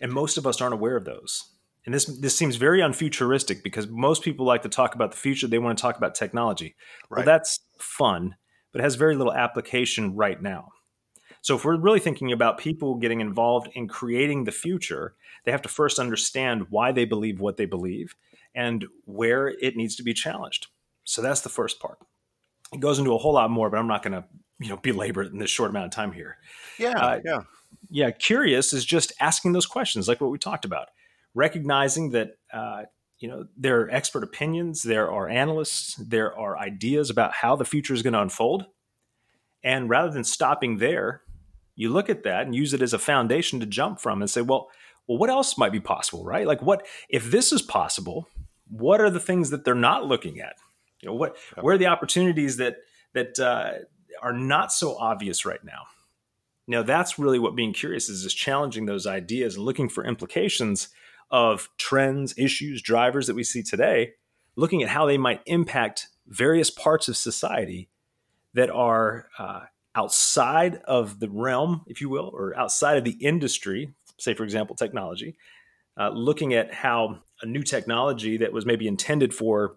And 0.00 0.12
most 0.12 0.38
of 0.38 0.46
us 0.46 0.60
aren't 0.60 0.74
aware 0.74 0.96
of 0.96 1.04
those. 1.04 1.50
And 1.84 1.94
this 1.94 2.04
this 2.04 2.36
seems 2.36 2.56
very 2.56 2.80
unfuturistic 2.80 3.62
because 3.62 3.88
most 3.88 4.22
people 4.22 4.44
like 4.44 4.62
to 4.62 4.68
talk 4.68 4.94
about 4.94 5.12
the 5.12 5.16
future. 5.16 5.46
They 5.46 5.58
want 5.58 5.78
to 5.78 5.82
talk 5.82 5.96
about 5.96 6.14
technology. 6.14 6.76
Right. 7.08 7.18
Well, 7.18 7.26
that's 7.26 7.60
fun, 7.78 8.36
but 8.72 8.80
it 8.80 8.84
has 8.84 8.96
very 8.96 9.16
little 9.16 9.32
application 9.32 10.14
right 10.14 10.40
now. 10.40 10.68
So 11.42 11.56
if 11.56 11.64
we're 11.64 11.78
really 11.78 12.00
thinking 12.00 12.32
about 12.32 12.58
people 12.58 12.96
getting 12.96 13.20
involved 13.20 13.70
in 13.74 13.88
creating 13.88 14.44
the 14.44 14.52
future, 14.52 15.14
they 15.44 15.52
have 15.52 15.62
to 15.62 15.70
first 15.70 15.98
understand 15.98 16.66
why 16.68 16.92
they 16.92 17.06
believe 17.06 17.40
what 17.40 17.56
they 17.56 17.64
believe 17.64 18.14
and 18.54 18.84
where 19.06 19.48
it 19.48 19.76
needs 19.76 19.96
to 19.96 20.02
be 20.02 20.12
challenged. 20.12 20.66
So 21.04 21.22
that's 21.22 21.40
the 21.40 21.48
first 21.48 21.80
part. 21.80 21.98
It 22.72 22.80
goes 22.80 22.98
into 22.98 23.14
a 23.14 23.18
whole 23.18 23.32
lot 23.32 23.50
more, 23.50 23.70
but 23.70 23.78
I'm 23.78 23.88
not 23.88 24.02
going 24.02 24.12
to 24.12 24.24
you 24.60 24.68
know 24.68 24.76
belabor 24.76 25.22
it 25.22 25.32
in 25.32 25.38
this 25.38 25.50
short 25.50 25.70
amount 25.70 25.86
of 25.86 25.90
time 25.90 26.12
here. 26.12 26.36
Yeah, 26.78 26.98
uh, 26.98 27.20
yeah, 27.24 27.40
yeah. 27.90 28.10
Curious 28.10 28.72
is 28.72 28.84
just 28.84 29.12
asking 29.18 29.52
those 29.52 29.66
questions, 29.66 30.06
like 30.06 30.20
what 30.20 30.30
we 30.30 30.38
talked 30.38 30.64
about, 30.64 30.88
recognizing 31.34 32.10
that 32.10 32.32
uh, 32.52 32.82
you 33.18 33.28
know 33.28 33.46
there 33.56 33.80
are 33.80 33.90
expert 33.90 34.22
opinions, 34.22 34.82
there 34.82 35.10
are 35.10 35.28
analysts, 35.28 35.94
there 35.96 36.36
are 36.38 36.58
ideas 36.58 37.10
about 37.10 37.32
how 37.32 37.56
the 37.56 37.64
future 37.64 37.94
is 37.94 38.02
going 38.02 38.12
to 38.12 38.20
unfold, 38.20 38.66
and 39.64 39.88
rather 39.88 40.10
than 40.10 40.24
stopping 40.24 40.76
there, 40.78 41.22
you 41.74 41.88
look 41.88 42.10
at 42.10 42.22
that 42.24 42.44
and 42.44 42.54
use 42.54 42.74
it 42.74 42.82
as 42.82 42.92
a 42.92 42.98
foundation 42.98 43.58
to 43.60 43.66
jump 43.66 43.98
from 43.98 44.20
and 44.20 44.30
say, 44.30 44.42
well, 44.42 44.68
well, 45.06 45.18
what 45.18 45.30
else 45.30 45.56
might 45.56 45.72
be 45.72 45.80
possible, 45.80 46.24
right? 46.24 46.46
Like, 46.46 46.62
what 46.62 46.86
if 47.08 47.30
this 47.30 47.52
is 47.52 47.62
possible? 47.62 48.28
What 48.68 49.00
are 49.00 49.10
the 49.10 49.18
things 49.18 49.50
that 49.50 49.64
they're 49.64 49.74
not 49.74 50.06
looking 50.06 50.38
at? 50.38 50.54
You 51.00 51.08
know, 51.08 51.14
what 51.14 51.36
where 51.60 51.74
are 51.74 51.78
the 51.78 51.86
opportunities 51.86 52.58
that 52.58 52.76
that 53.14 53.38
uh, 53.38 53.84
are 54.22 54.32
not 54.32 54.72
so 54.72 54.96
obvious 54.96 55.44
right 55.44 55.64
now. 55.64 55.82
Now, 56.66 56.82
that's 56.82 57.18
really 57.18 57.38
what 57.38 57.56
being 57.56 57.72
curious 57.72 58.08
is, 58.08 58.24
is 58.24 58.34
challenging 58.34 58.86
those 58.86 59.06
ideas 59.06 59.56
and 59.56 59.64
looking 59.64 59.88
for 59.88 60.04
implications 60.04 60.88
of 61.30 61.68
trends, 61.78 62.34
issues, 62.36 62.82
drivers 62.82 63.26
that 63.26 63.34
we 63.34 63.44
see 63.44 63.62
today, 63.62 64.12
looking 64.56 64.82
at 64.82 64.88
how 64.88 65.06
they 65.06 65.18
might 65.18 65.40
impact 65.46 66.08
various 66.26 66.70
parts 66.70 67.08
of 67.08 67.16
society 67.16 67.88
that 68.54 68.70
are 68.70 69.28
uh, 69.38 69.60
outside 69.94 70.76
of 70.86 71.20
the 71.20 71.28
realm, 71.28 71.82
if 71.86 72.00
you 72.00 72.08
will, 72.08 72.30
or 72.32 72.56
outside 72.56 72.96
of 72.96 73.04
the 73.04 73.16
industry, 73.20 73.92
say, 74.18 74.34
for 74.34 74.44
example, 74.44 74.76
technology, 74.76 75.36
uh, 75.98 76.10
looking 76.10 76.54
at 76.54 76.72
how 76.72 77.18
a 77.42 77.46
new 77.46 77.62
technology 77.62 78.36
that 78.36 78.52
was 78.52 78.66
maybe 78.66 78.86
intended 78.86 79.34
for 79.34 79.76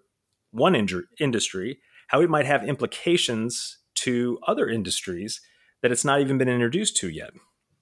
one 0.51 0.75
in- 0.75 1.07
industry, 1.19 1.79
how 2.07 2.21
it 2.21 2.29
might 2.29 2.45
have 2.45 2.63
implications 2.63 3.79
to 4.03 4.39
other 4.47 4.67
industries 4.67 5.41
that 5.81 5.91
it's 5.91 6.05
not 6.05 6.21
even 6.21 6.37
been 6.37 6.49
introduced 6.49 6.97
to 6.97 7.09
yet. 7.09 7.31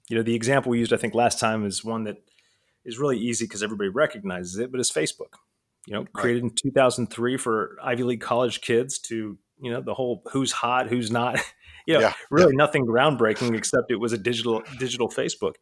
You 0.09 0.17
know, 0.17 0.23
the 0.23 0.35
example 0.35 0.71
we 0.71 0.79
used, 0.79 0.93
I 0.93 0.97
think, 0.97 1.13
last 1.13 1.39
time 1.39 1.65
is 1.65 1.85
one 1.85 2.03
that 2.05 2.17
is 2.83 2.99
really 2.99 3.17
easy 3.17 3.45
because 3.45 3.63
everybody 3.63 3.89
recognizes 3.89 4.57
it, 4.57 4.71
but 4.71 4.79
it's 4.79 4.91
Facebook. 4.91 5.35
You 5.87 5.93
know, 5.93 5.99
right. 6.01 6.13
created 6.13 6.43
in 6.43 6.51
2003 6.51 7.37
for 7.37 7.77
Ivy 7.81 8.03
League 8.03 8.21
college 8.21 8.61
kids 8.61 8.99
to, 8.99 9.37
you 9.61 9.71
know, 9.71 9.81
the 9.81 9.93
whole 9.93 10.21
who's 10.31 10.51
hot, 10.51 10.89
who's 10.89 11.11
not. 11.11 11.39
you 11.87 11.95
know, 11.95 12.01
yeah. 12.01 12.13
really 12.29 12.53
yeah. 12.53 12.57
nothing 12.57 12.85
groundbreaking 12.85 13.55
except 13.55 13.91
it 13.91 13.95
was 13.95 14.13
a 14.13 14.17
digital 14.17 14.61
digital 14.79 15.09
Facebook. 15.09 15.55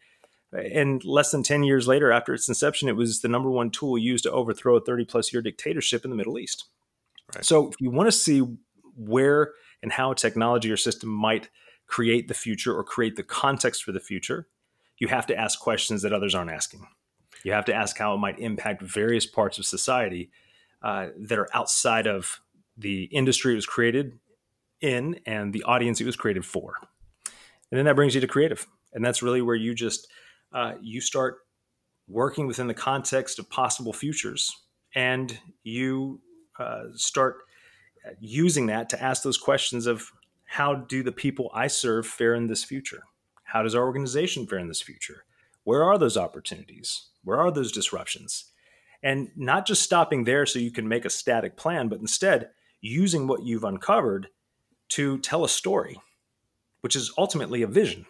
And 0.51 1.03
less 1.05 1.31
than 1.31 1.43
10 1.43 1.61
years 1.63 1.87
later, 1.87 2.11
after 2.11 2.33
its 2.33 2.49
inception, 2.49 2.89
it 2.89 2.95
was 2.95 3.21
the 3.21 3.27
number 3.27 3.51
one 3.51 3.69
tool 3.69 3.99
used 3.99 4.23
to 4.23 4.31
overthrow 4.31 4.77
a 4.77 4.81
30 4.81 5.05
plus 5.05 5.31
year 5.31 5.43
dictatorship 5.43 6.03
in 6.03 6.09
the 6.09 6.17
Middle 6.17 6.39
East. 6.39 6.65
Right. 7.35 7.45
So, 7.45 7.67
if 7.67 7.75
you 7.79 7.91
want 7.91 8.07
to 8.07 8.11
see 8.11 8.43
where 8.95 9.53
and 9.81 9.91
how 9.91 10.11
a 10.11 10.15
technology 10.15 10.71
or 10.71 10.77
system 10.77 11.09
might 11.09 11.49
create 11.87 12.27
the 12.27 12.33
future 12.33 12.75
or 12.75 12.83
create 12.83 13.15
the 13.15 13.23
context 13.23 13.83
for 13.83 13.91
the 13.91 13.99
future, 13.99 14.47
you 14.97 15.07
have 15.07 15.25
to 15.27 15.35
ask 15.35 15.59
questions 15.59 16.01
that 16.01 16.13
others 16.13 16.35
aren't 16.35 16.51
asking. 16.51 16.87
You 17.43 17.53
have 17.53 17.65
to 17.65 17.73
ask 17.73 17.97
how 17.97 18.13
it 18.13 18.17
might 18.17 18.39
impact 18.39 18.81
various 18.81 19.25
parts 19.25 19.57
of 19.57 19.65
society 19.65 20.29
uh, 20.83 21.07
that 21.17 21.39
are 21.39 21.49
outside 21.53 22.07
of 22.07 22.41
the 22.77 23.03
industry 23.05 23.53
it 23.53 23.55
was 23.55 23.65
created 23.65 24.19
in 24.81 25.19
and 25.25 25.53
the 25.53 25.63
audience 25.63 25.99
it 25.99 26.05
was 26.05 26.15
created 26.15 26.45
for. 26.45 26.75
And 27.71 27.77
then 27.77 27.85
that 27.85 27.95
brings 27.95 28.15
you 28.15 28.21
to 28.21 28.27
creative. 28.27 28.65
And 28.93 29.03
that's 29.03 29.21
really 29.21 29.41
where 29.41 29.55
you 29.55 29.73
just 29.73 30.07
uh, 30.51 30.73
you 30.81 30.99
start 30.99 31.39
working 32.07 32.47
within 32.47 32.67
the 32.67 32.73
context 32.73 33.37
of 33.37 33.49
possible 33.49 33.93
futures 33.93 34.55
and 34.95 35.37
you 35.63 36.19
uh, 36.57 36.85
start 36.95 37.37
using 38.19 38.67
that 38.67 38.89
to 38.89 39.01
ask 39.01 39.23
those 39.23 39.37
questions 39.37 39.85
of 39.85 40.11
how 40.45 40.75
do 40.75 41.03
the 41.03 41.11
people 41.11 41.51
I 41.53 41.67
serve 41.67 42.07
fare 42.07 42.33
in 42.33 42.47
this 42.47 42.63
future? 42.63 43.03
How 43.43 43.63
does 43.63 43.75
our 43.75 43.83
organization 43.83 44.47
fare 44.47 44.59
in 44.59 44.67
this 44.67 44.81
future? 44.81 45.25
Where 45.63 45.83
are 45.83 45.97
those 45.97 46.17
opportunities? 46.17 47.09
Where 47.23 47.39
are 47.39 47.51
those 47.51 47.71
disruptions? 47.71 48.45
And 49.03 49.29
not 49.35 49.65
just 49.65 49.83
stopping 49.83 50.23
there 50.23 50.45
so 50.45 50.59
you 50.59 50.71
can 50.71 50.87
make 50.87 51.05
a 51.05 51.09
static 51.09 51.55
plan, 51.55 51.87
but 51.87 51.99
instead 51.99 52.49
using 52.81 53.27
what 53.27 53.43
you've 53.43 53.63
uncovered 53.63 54.27
to 54.89 55.19
tell 55.19 55.43
a 55.43 55.49
story, 55.49 55.99
which 56.81 56.95
is 56.95 57.13
ultimately 57.17 57.61
a 57.61 57.67
vision. 57.67 58.05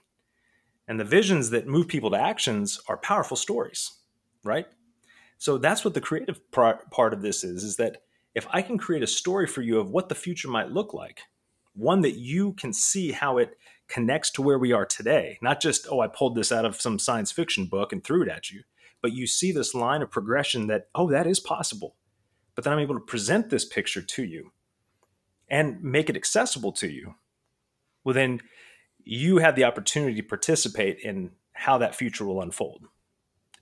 And 0.88 1.00
the 1.00 1.06
visions 1.06 1.50
that 1.52 1.68
move 1.68 1.88
people 1.88 2.12
to 2.12 2.20
actions 2.20 2.80
are 2.88 2.98
powerful 2.98 3.38
stories, 3.38 3.92
right? 4.44 4.66
So 5.38 5.58
that's 5.58 5.86
what 5.86 5.94
the 5.94 6.02
creative 6.02 6.40
part 6.52 7.14
of 7.14 7.22
this 7.22 7.44
is 7.44 7.64
is 7.64 7.76
that 7.76 8.02
if 8.40 8.48
I 8.52 8.62
can 8.62 8.78
create 8.78 9.04
a 9.04 9.08
story 9.08 9.46
for 9.46 9.62
you 9.62 9.82
of 9.82 9.92
what 9.92 10.08
the 10.08 10.16
future 10.16 10.48
might 10.48 10.72
look 10.72 10.94
like, 10.94 11.24
one 11.74 12.00
that 12.02 12.18
you 12.18 12.54
can 12.54 12.72
see 12.72 13.12
how 13.12 13.38
it 13.38 13.58
connects 13.90 14.32
to 14.32 14.42
where 14.42 14.58
we 14.58 14.72
are 14.72 14.86
today, 14.86 15.38
not 15.42 15.62
just, 15.62 15.86
oh, 15.92 16.00
I 16.00 16.08
pulled 16.08 16.36
this 16.36 16.50
out 16.50 16.64
of 16.64 16.80
some 16.80 17.00
science 17.00 17.34
fiction 17.34 17.66
book 17.66 17.92
and 17.92 18.02
threw 18.02 18.24
it 18.24 18.30
at 18.30 18.50
you, 18.50 18.62
but 19.02 19.12
you 19.12 19.28
see 19.28 19.52
this 19.52 19.76
line 19.76 20.02
of 20.02 20.10
progression 20.10 20.68
that, 20.68 20.88
oh, 20.96 21.10
that 21.10 21.28
is 21.28 21.42
possible. 21.42 21.98
But 22.56 22.64
then 22.64 22.72
I'm 22.72 22.80
able 22.80 22.96
to 22.96 23.02
present 23.02 23.50
this 23.50 23.66
picture 23.66 24.02
to 24.02 24.24
you 24.24 24.54
and 25.50 25.84
make 25.84 26.10
it 26.10 26.16
accessible 26.16 26.72
to 26.74 26.88
you. 26.88 27.16
Well, 28.06 28.16
then 28.16 28.40
you 29.04 29.40
have 29.40 29.58
the 29.58 29.66
opportunity 29.66 30.16
to 30.22 30.28
participate 30.28 31.00
in 31.00 31.32
how 31.52 31.78
that 31.80 31.94
future 31.94 32.24
will 32.24 32.42
unfold. 32.42 32.86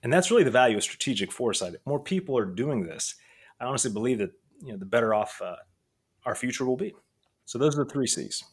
And 0.04 0.12
that's 0.12 0.30
really 0.30 0.44
the 0.44 0.52
value 0.52 0.76
of 0.76 0.84
strategic 0.84 1.32
foresight. 1.32 1.74
More 1.84 1.98
people 1.98 2.38
are 2.38 2.44
doing 2.44 2.84
this, 2.84 3.16
I 3.60 3.64
honestly 3.64 3.90
believe 3.90 4.18
that 4.18 4.32
you 4.62 4.72
know 4.72 4.78
the 4.78 4.86
better 4.86 5.14
off 5.14 5.40
uh, 5.44 5.56
our 6.24 6.34
future 6.34 6.64
will 6.64 6.76
be. 6.76 6.94
So 7.44 7.58
those 7.58 7.78
are 7.78 7.84
the 7.84 7.90
three 7.90 8.06
C's. 8.06 8.44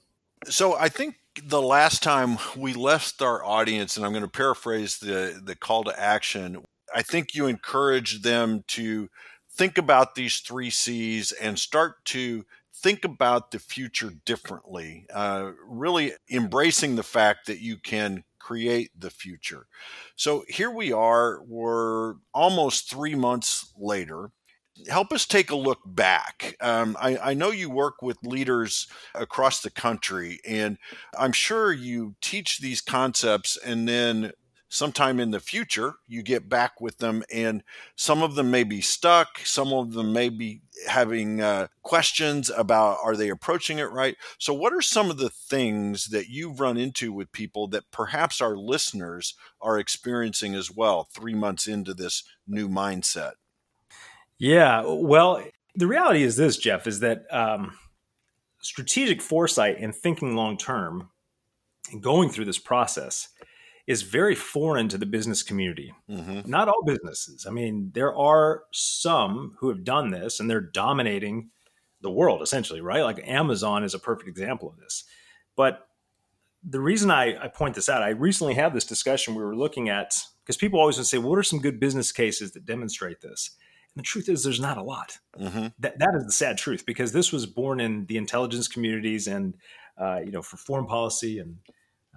So 0.46 0.76
I 0.76 0.90
think 0.90 1.16
the 1.44 1.62
last 1.62 2.04
time 2.04 2.38
we 2.56 2.74
left 2.74 3.22
our 3.22 3.44
audience, 3.44 3.98
and 3.98 4.06
I'm 4.06 4.12
going 4.12 4.24
to 4.24 4.30
paraphrase 4.30 4.98
the 5.00 5.42
the 5.44 5.56
call 5.56 5.84
to 5.86 6.00
action. 6.00 6.64
I 6.94 7.02
think 7.02 7.34
you 7.34 7.48
encourage 7.48 8.22
them 8.22 8.64
to 8.68 9.10
think 9.52 9.78
about 9.78 10.16
these 10.16 10.40
three 10.40 10.70
C's 10.70 11.32
and 11.32 11.58
start 11.58 12.06
to 12.06 12.46
think 12.74 13.04
about 13.04 13.52
the 13.52 13.60
future 13.60 14.12
differently. 14.26 15.08
Uh, 15.14 15.52
really 15.66 16.14
embracing 16.30 16.96
the 16.96 17.04
fact 17.04 17.48
that 17.48 17.60
you 17.60 17.78
can 17.78 18.24
create 18.38 18.92
the 18.98 19.10
future. 19.10 19.66
So 20.16 20.46
here 20.48 20.70
we 20.70 20.92
are. 20.92 21.42
We're 21.44 22.16
almost 22.34 22.90
three 22.90 23.16
months 23.16 23.74
later 23.78 24.32
help 24.90 25.12
us 25.12 25.26
take 25.26 25.52
a 25.52 25.56
look 25.56 25.80
back. 25.86 26.56
Um, 26.62 26.98
I, 27.00 27.18
I, 27.18 27.34
know 27.34 27.52
you 27.52 27.70
work 27.70 28.02
with 28.02 28.18
leaders 28.24 28.88
across 29.14 29.62
the 29.62 29.70
country, 29.70 30.40
and 30.46 30.78
I'm 31.18 31.32
sure 31.32 31.72
you 31.72 32.16
teach 32.22 32.60
these 32.60 32.82
concepts 32.82 33.58
and 33.58 33.88
then 33.88 34.34
sometime 34.68 35.20
in 35.20 35.32
the 35.32 35.40
future 35.40 35.94
you 36.08 36.24
get 36.24 36.50
back 36.50 36.82
with 36.82 36.98
them 36.98 37.24
and 37.32 37.64
some 37.96 38.24
of 38.24 38.36
them 38.36 38.50
may 38.50 38.64
be 38.64 38.82
stuck 38.82 39.40
some 39.46 39.72
of 39.72 39.94
them 39.94 40.12
may 40.12 40.28
be 40.28 40.60
having 40.88 41.40
uh, 41.40 41.68
questions 41.84 42.50
about 42.50 42.98
are 43.04 43.16
they 43.16 43.30
approaching 43.30 43.78
it 43.78 43.92
right 43.92 44.18
so 44.40 44.54
what 44.54 44.74
are 44.74 44.82
some 44.82 45.10
of 45.12 45.18
the 45.18 45.30
things 45.30 46.08
that 46.08 46.28
you've 46.30 46.60
run 46.60 46.78
into 46.78 47.14
with 47.14 47.32
people 47.32 47.68
that 47.68 47.90
perhaps 47.92 48.42
our 48.42 48.58
listeners 48.58 49.36
are 49.62 49.78
experiencing 49.78 50.56
as 50.56 50.72
well 50.72 51.08
three 51.14 51.36
months 51.36 51.68
into 51.68 51.94
this 51.94 52.24
new 52.48 52.68
mindset 52.68 53.34
yeah. 54.38 54.84
Well, 54.86 55.44
the 55.76 55.88
reality 55.88 56.24
is 56.24 56.36
this, 56.36 56.58
Jeff, 56.58 56.88
is 56.88 57.00
that 57.02 57.26
um, 57.32 57.78
strategic 58.62 59.22
foresight 59.22 59.78
and 59.80 59.94
thinking 59.94 60.36
long 60.36 60.58
term 60.58 61.10
and 61.92 62.02
going 62.02 62.30
through 62.30 62.46
this 62.46 62.60
process 62.60 63.30
is 63.88 64.02
very 64.02 64.34
foreign 64.34 64.90
to 64.90 64.98
the 64.98 65.06
business 65.06 65.44
community. 65.44 65.94
Mm-hmm. 66.10 66.50
Not 66.50 66.68
all 66.68 66.84
businesses. 66.84 67.46
I 67.48 67.52
mean, 67.52 67.92
there 67.94 68.16
are 68.16 68.64
some 68.72 69.56
who 69.60 69.70
have 69.70 69.84
done 69.84 70.10
this 70.10 70.40
and 70.40 70.50
they're 70.50 70.62
dominating 70.62 71.52
the 72.02 72.10
world 72.10 72.42
essentially, 72.42 72.82
right? 72.82 73.04
Like 73.04 73.20
Amazon 73.28 73.84
is 73.84 73.94
a 73.94 74.00
perfect 74.00 74.28
example 74.28 74.70
of 74.70 74.78
this. 74.78 75.04
But 75.56 75.88
the 76.68 76.80
reason 76.80 77.12
I, 77.12 77.44
I 77.44 77.48
point 77.48 77.76
this 77.76 77.90
out, 77.90 78.02
I 78.02 78.10
recently 78.10 78.56
had 78.56 78.74
this 78.74 78.86
discussion 78.86 79.36
we 79.36 79.44
were 79.44 79.56
looking 79.56 79.90
at 79.90 80.16
because 80.44 80.58
people 80.58 80.80
always 80.80 80.98
would 80.98 81.06
say, 81.06 81.20
well, 81.20 81.30
what 81.30 81.40
are 81.40 81.44
some 81.44 81.62
good 81.62 81.80
business 81.80 82.12
cases 82.12 82.54
that 82.54 82.66
demonstrate 82.66 83.22
this? 83.22 83.52
The 83.96 84.02
truth 84.02 84.30
is, 84.30 84.44
there's 84.44 84.60
not 84.60 84.78
a 84.78 84.84
lot. 84.84 85.20
Mm-hmm. 85.40 85.68
That 85.80 86.00
that 86.00 86.16
is 86.18 86.26
the 86.26 86.32
sad 86.32 86.58
truth 86.58 86.86
because 86.86 87.12
this 87.12 87.32
was 87.32 87.46
born 87.46 87.80
in 87.80 88.06
the 88.06 88.18
intelligence 88.18 88.68
communities 88.68 89.28
and 89.28 89.56
uh, 89.98 90.20
you 90.24 90.32
know 90.32 90.42
for 90.42 90.58
foreign 90.58 90.86
policy 90.86 91.40
and 91.40 91.58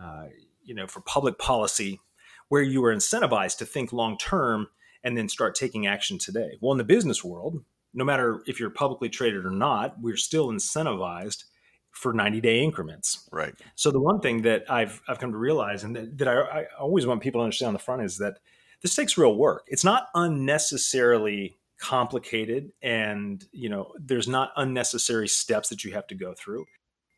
uh, 0.01 0.27
you 0.63 0.75
know 0.75 0.87
for 0.87 1.01
public 1.01 1.39
policy, 1.39 2.01
where 2.49 2.63
you 2.63 2.85
are 2.85 2.95
incentivized 2.95 3.59
to 3.59 3.67
think 3.67 3.93
long 3.93 4.19
term 4.19 4.69
and 5.05 5.17
then 5.17 5.29
start 5.29 5.55
taking 5.55 5.87
action 5.87 6.19
today. 6.19 6.59
Well, 6.61 6.73
in 6.73 6.79
the 6.79 6.85
business 6.85 7.23
world, 7.23 7.63
no 7.95 8.05
matter 8.05 8.43
if 8.47 8.59
you're 8.59 8.71
publicly 8.71 9.09
traded 9.09 9.45
or 9.45 9.51
not, 9.51 10.01
we're 10.01 10.17
still 10.17 10.49
incentivized 10.49 11.45
for 11.93 12.13
90 12.13 12.41
day 12.41 12.61
increments. 12.61 13.29
Right. 13.33 13.55
So 13.75 13.91
the 13.91 14.01
one 14.01 14.21
thing 14.21 14.43
that 14.43 14.71
I've 14.71 15.01
I've 15.09 15.19
come 15.19 15.33
to 15.33 15.39
realize 15.39 15.85
and 15.85 15.95
that, 15.97 16.19
that 16.19 16.29
I, 16.29 16.41
I 16.41 16.65
always 16.79 17.07
want 17.07 17.23
people 17.23 17.41
to 17.41 17.45
understand 17.45 17.69
on 17.69 17.73
the 17.75 17.81
front 17.81 18.03
is 18.03 18.19
that 18.19 18.39
this 18.83 18.95
takes 18.95 19.19
real 19.19 19.35
work. 19.35 19.65
It's 19.67 19.85
not 19.85 20.09
unnecessarily 20.15 21.58
complicated 21.79 22.73
and 22.83 23.47
you 23.53 23.69
know 23.69 23.93
there's 23.99 24.29
not 24.29 24.51
unnecessary 24.57 25.29
steps 25.29 25.69
that 25.69 25.85
you 25.85 25.93
have 25.93 26.07
to 26.07 26.15
go 26.15 26.35
through 26.35 26.67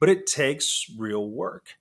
but 0.00 0.08
it 0.08 0.26
takes 0.26 0.86
real 0.98 1.30
work. 1.30 1.76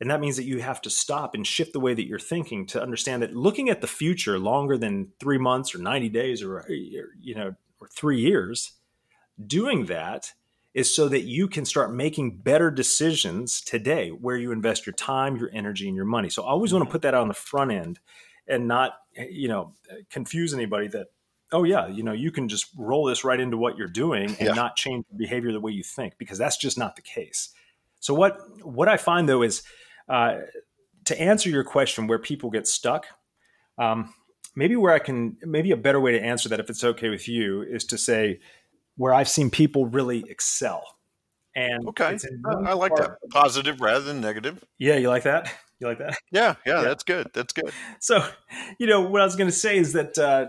And 0.00 0.10
that 0.10 0.20
means 0.20 0.36
that 0.36 0.44
you 0.44 0.60
have 0.60 0.80
to 0.82 0.90
stop 0.90 1.34
and 1.34 1.46
shift 1.46 1.72
the 1.72 1.80
way 1.80 1.92
that 1.94 2.06
you're 2.06 2.18
thinking 2.18 2.66
to 2.66 2.82
understand 2.82 3.22
that 3.22 3.34
looking 3.34 3.68
at 3.68 3.80
the 3.80 3.86
future 3.86 4.38
longer 4.38 4.78
than 4.78 5.12
3 5.20 5.38
months 5.38 5.74
or 5.74 5.78
90 5.78 6.08
days 6.10 6.42
or, 6.42 6.64
you 6.68 7.34
know 7.34 7.54
or 7.80 7.88
3 7.88 8.18
years 8.18 8.72
doing 9.46 9.86
that 9.86 10.32
is 10.74 10.94
so 10.94 11.08
that 11.08 11.22
you 11.22 11.48
can 11.48 11.64
start 11.64 11.92
making 11.92 12.36
better 12.36 12.70
decisions 12.70 13.60
today 13.62 14.10
where 14.10 14.36
you 14.36 14.52
invest 14.52 14.86
your 14.86 14.94
time 14.94 15.36
your 15.36 15.50
energy 15.52 15.88
and 15.88 15.96
your 15.96 16.04
money. 16.04 16.28
So 16.30 16.42
i 16.44 16.48
always 16.48 16.72
want 16.72 16.82
to 16.82 16.86
mm-hmm. 16.86 16.92
put 16.92 17.02
that 17.02 17.14
on 17.14 17.28
the 17.28 17.34
front 17.34 17.72
end 17.72 17.98
and 18.46 18.68
not 18.68 18.98
eh, 19.16 19.26
you 19.30 19.48
know 19.48 19.72
confuse 20.10 20.52
anybody 20.52 20.88
that 20.88 21.08
oh 21.52 21.64
yeah, 21.64 21.86
you 21.86 22.02
know, 22.02 22.12
you 22.12 22.30
can 22.30 22.48
just 22.48 22.66
roll 22.76 23.04
this 23.06 23.24
right 23.24 23.38
into 23.38 23.56
what 23.56 23.76
you're 23.76 23.88
doing 23.88 24.30
and 24.30 24.48
yeah. 24.48 24.52
not 24.52 24.76
change 24.76 25.04
behavior 25.16 25.52
the 25.52 25.60
way 25.60 25.72
you 25.72 25.82
think 25.82 26.14
because 26.18 26.38
that's 26.38 26.56
just 26.56 26.78
not 26.78 26.96
the 26.96 27.02
case. 27.02 27.50
So 28.00 28.14
what 28.14 28.38
what 28.64 28.88
I 28.88 28.96
find 28.96 29.28
though 29.28 29.42
is 29.42 29.62
uh, 30.08 30.38
to 31.04 31.20
answer 31.20 31.48
your 31.48 31.64
question 31.64 32.06
where 32.06 32.18
people 32.18 32.50
get 32.50 32.66
stuck. 32.66 33.06
Um, 33.78 34.14
maybe 34.54 34.74
where 34.74 34.92
I 34.92 34.98
can 34.98 35.36
maybe 35.42 35.70
a 35.70 35.76
better 35.76 36.00
way 36.00 36.12
to 36.12 36.20
answer 36.20 36.48
that 36.48 36.60
if 36.60 36.70
it's 36.70 36.82
okay 36.82 37.10
with 37.10 37.28
you 37.28 37.62
is 37.62 37.84
to 37.84 37.98
say 37.98 38.40
where 38.96 39.12
I've 39.12 39.28
seen 39.28 39.50
people 39.50 39.86
really 39.86 40.24
excel 40.28 40.96
And 41.54 41.88
okay, 41.88 42.18
I, 42.46 42.70
I 42.70 42.72
like 42.74 42.94
that 42.96 43.16
positive 43.30 43.80
rather 43.80 44.04
than 44.04 44.20
negative. 44.20 44.62
Yeah, 44.78 44.96
you 44.96 45.08
like 45.08 45.22
that? 45.22 45.52
You 45.80 45.86
like 45.86 45.98
that? 45.98 46.16
Yeah, 46.30 46.54
yeah, 46.66 46.76
yeah. 46.76 46.82
that's 46.82 47.02
good. 47.02 47.28
That's 47.34 47.52
good. 47.52 47.70
So, 48.00 48.26
you 48.78 48.86
know, 48.86 49.00
what 49.00 49.20
I 49.20 49.24
was 49.24 49.36
going 49.36 49.48
to 49.48 49.56
say 49.56 49.78
is 49.78 49.92
that 49.94 50.18
uh, 50.18 50.46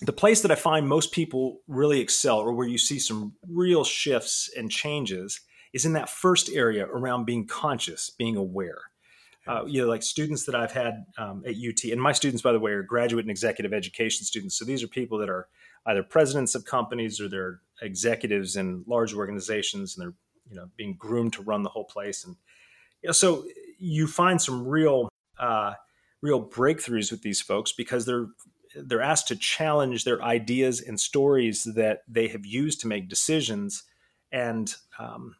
the 0.00 0.12
place 0.12 0.42
that 0.42 0.50
I 0.50 0.56
find 0.56 0.88
most 0.88 1.12
people 1.12 1.60
really 1.68 2.00
excel, 2.00 2.38
or 2.38 2.52
where 2.52 2.66
you 2.66 2.78
see 2.78 2.98
some 2.98 3.34
real 3.48 3.84
shifts 3.84 4.50
and 4.56 4.70
changes, 4.70 5.40
is 5.72 5.84
in 5.84 5.92
that 5.94 6.08
first 6.08 6.50
area 6.50 6.86
around 6.86 7.24
being 7.24 7.46
conscious, 7.46 8.10
being 8.10 8.36
aware. 8.36 8.82
Uh, 9.46 9.64
you 9.66 9.82
know, 9.82 9.88
like 9.88 10.02
students 10.02 10.46
that 10.46 10.54
I've 10.54 10.72
had 10.72 11.04
um, 11.18 11.42
at 11.46 11.54
UT, 11.56 11.84
and 11.92 12.00
my 12.00 12.12
students, 12.12 12.42
by 12.42 12.52
the 12.52 12.58
way, 12.58 12.72
are 12.72 12.82
graduate 12.82 13.24
and 13.24 13.30
executive 13.30 13.74
education 13.74 14.24
students. 14.24 14.58
So 14.58 14.64
these 14.64 14.82
are 14.82 14.88
people 14.88 15.18
that 15.18 15.28
are 15.28 15.48
either 15.86 16.02
presidents 16.02 16.54
of 16.54 16.64
companies 16.64 17.20
or 17.20 17.28
they're 17.28 17.60
executives 17.82 18.56
in 18.56 18.84
large 18.86 19.12
organizations, 19.12 19.96
and 19.96 20.02
they're 20.02 20.14
you 20.48 20.56
know 20.56 20.70
being 20.76 20.94
groomed 20.96 21.34
to 21.34 21.42
run 21.42 21.62
the 21.62 21.68
whole 21.68 21.84
place 21.84 22.24
and 22.24 22.36
you 23.04 23.08
know, 23.08 23.12
so 23.12 23.44
you 23.78 24.06
find 24.06 24.40
some 24.40 24.66
real 24.66 25.10
uh, 25.38 25.74
real 26.22 26.42
breakthroughs 26.42 27.10
with 27.10 27.20
these 27.20 27.42
folks 27.42 27.70
because 27.70 28.06
they're 28.06 28.28
they're 28.76 29.02
asked 29.02 29.28
to 29.28 29.36
challenge 29.36 30.04
their 30.04 30.22
ideas 30.22 30.80
and 30.80 30.98
stories 30.98 31.64
that 31.74 32.00
they 32.08 32.28
have 32.28 32.46
used 32.46 32.80
to 32.80 32.88
make 32.88 33.08
decisions 33.08 33.84
and 34.32 34.74
um, 34.98 35.36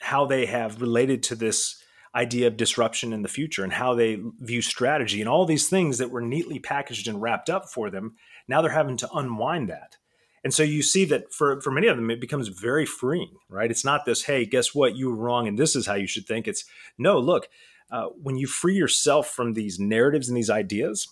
how 0.00 0.26
they 0.26 0.46
have 0.46 0.80
related 0.80 1.22
to 1.24 1.34
this 1.34 1.82
idea 2.14 2.46
of 2.46 2.56
disruption 2.56 3.12
in 3.12 3.22
the 3.22 3.28
future 3.28 3.62
and 3.62 3.72
how 3.72 3.94
they 3.94 4.18
view 4.40 4.60
strategy 4.60 5.20
and 5.20 5.28
all 5.28 5.46
these 5.46 5.68
things 5.68 5.98
that 5.98 6.10
were 6.10 6.20
neatly 6.20 6.58
packaged 6.58 7.06
and 7.06 7.22
wrapped 7.22 7.48
up 7.48 7.68
for 7.68 7.88
them 7.88 8.16
now 8.48 8.60
they're 8.60 8.72
having 8.72 8.96
to 8.96 9.08
unwind 9.12 9.68
that 9.68 9.96
and 10.42 10.54
so 10.54 10.62
you 10.62 10.82
see 10.82 11.04
that 11.06 11.32
for, 11.32 11.60
for 11.60 11.70
many 11.70 11.86
of 11.86 11.96
them, 11.96 12.10
it 12.10 12.20
becomes 12.20 12.48
very 12.48 12.86
freeing, 12.86 13.36
right? 13.48 13.70
It's 13.70 13.84
not 13.84 14.04
this, 14.04 14.22
hey, 14.22 14.46
guess 14.46 14.74
what? 14.74 14.96
You 14.96 15.10
were 15.10 15.16
wrong 15.16 15.46
and 15.46 15.58
this 15.58 15.76
is 15.76 15.86
how 15.86 15.94
you 15.94 16.06
should 16.06 16.26
think. 16.26 16.48
It's 16.48 16.64
no, 16.96 17.18
look, 17.18 17.48
uh, 17.90 18.06
when 18.22 18.36
you 18.36 18.46
free 18.46 18.74
yourself 18.74 19.28
from 19.28 19.52
these 19.52 19.78
narratives 19.78 20.28
and 20.28 20.36
these 20.36 20.50
ideas, 20.50 21.08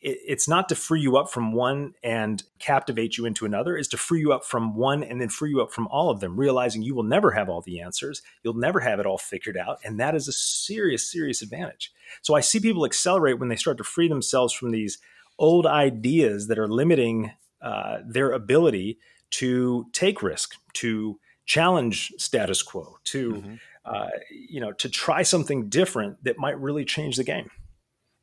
it, 0.00 0.18
it's 0.26 0.48
not 0.48 0.68
to 0.68 0.74
free 0.74 1.00
you 1.00 1.16
up 1.16 1.30
from 1.30 1.52
one 1.52 1.94
and 2.02 2.42
captivate 2.58 3.16
you 3.16 3.26
into 3.26 3.44
another, 3.44 3.76
is 3.76 3.88
to 3.88 3.96
free 3.96 4.20
you 4.20 4.32
up 4.32 4.44
from 4.44 4.74
one 4.74 5.02
and 5.02 5.20
then 5.20 5.28
free 5.28 5.50
you 5.50 5.60
up 5.60 5.72
from 5.72 5.88
all 5.88 6.10
of 6.10 6.20
them, 6.20 6.36
realizing 6.36 6.82
you 6.82 6.94
will 6.94 7.02
never 7.02 7.32
have 7.32 7.48
all 7.48 7.60
the 7.60 7.80
answers. 7.80 8.22
You'll 8.42 8.54
never 8.54 8.80
have 8.80 9.00
it 9.00 9.06
all 9.06 9.18
figured 9.18 9.56
out. 9.56 9.78
And 9.84 9.98
that 10.00 10.14
is 10.14 10.28
a 10.28 10.32
serious, 10.32 11.10
serious 11.10 11.42
advantage. 11.42 11.92
So 12.22 12.34
I 12.34 12.40
see 12.40 12.60
people 12.60 12.84
accelerate 12.84 13.38
when 13.38 13.48
they 13.48 13.56
start 13.56 13.78
to 13.78 13.84
free 13.84 14.08
themselves 14.08 14.52
from 14.52 14.70
these 14.70 14.98
old 15.38 15.66
ideas 15.66 16.48
that 16.48 16.58
are 16.58 16.68
limiting 16.68 17.32
uh, 17.60 17.98
their 18.06 18.32
ability 18.32 18.98
to 19.30 19.86
take 19.92 20.22
risk, 20.22 20.54
to 20.74 21.18
challenge 21.46 22.12
status 22.18 22.62
quo, 22.62 22.98
to 23.04 23.32
mm-hmm. 23.32 23.54
uh, 23.84 24.08
you 24.30 24.60
know 24.60 24.72
to 24.72 24.88
try 24.88 25.22
something 25.22 25.68
different 25.68 26.22
that 26.24 26.38
might 26.38 26.58
really 26.60 26.84
change 26.84 27.16
the 27.16 27.24
game. 27.24 27.50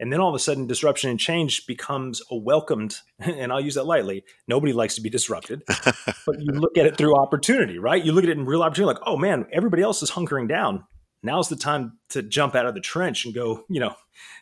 And 0.03 0.11
then 0.11 0.19
all 0.19 0.27
of 0.27 0.35
a 0.35 0.39
sudden, 0.39 0.67
disruption 0.67 1.09
and 1.09 1.17
change 1.17 1.65
becomes 1.65 2.21
a 2.29 2.35
welcomed, 2.35 2.97
and 3.19 3.53
I'll 3.53 3.61
use 3.61 3.75
that 3.75 3.85
lightly. 3.85 4.25
Nobody 4.49 4.73
likes 4.73 4.95
to 4.95 5.01
be 5.01 5.09
disrupted, 5.09 5.63
but 6.25 6.41
you 6.41 6.51
look 6.51 6.77
at 6.77 6.85
it 6.85 6.97
through 6.97 7.15
opportunity, 7.15 7.79
right? 7.79 8.03
You 8.03 8.11
look 8.11 8.25
at 8.25 8.29
it 8.29 8.37
in 8.37 8.45
real 8.45 8.63
opportunity, 8.63 8.95
like, 8.95 9.03
oh 9.05 9.15
man, 9.15 9.45
everybody 9.53 9.81
else 9.81 10.03
is 10.03 10.11
hunkering 10.11 10.49
down. 10.49 10.83
Now's 11.23 11.47
the 11.47 11.55
time 11.55 11.99
to 12.09 12.21
jump 12.21 12.53
out 12.53 12.65
of 12.65 12.73
the 12.73 12.81
trench 12.81 13.23
and 13.23 13.33
go, 13.33 13.63
you 13.69 13.79
know, 13.79 13.95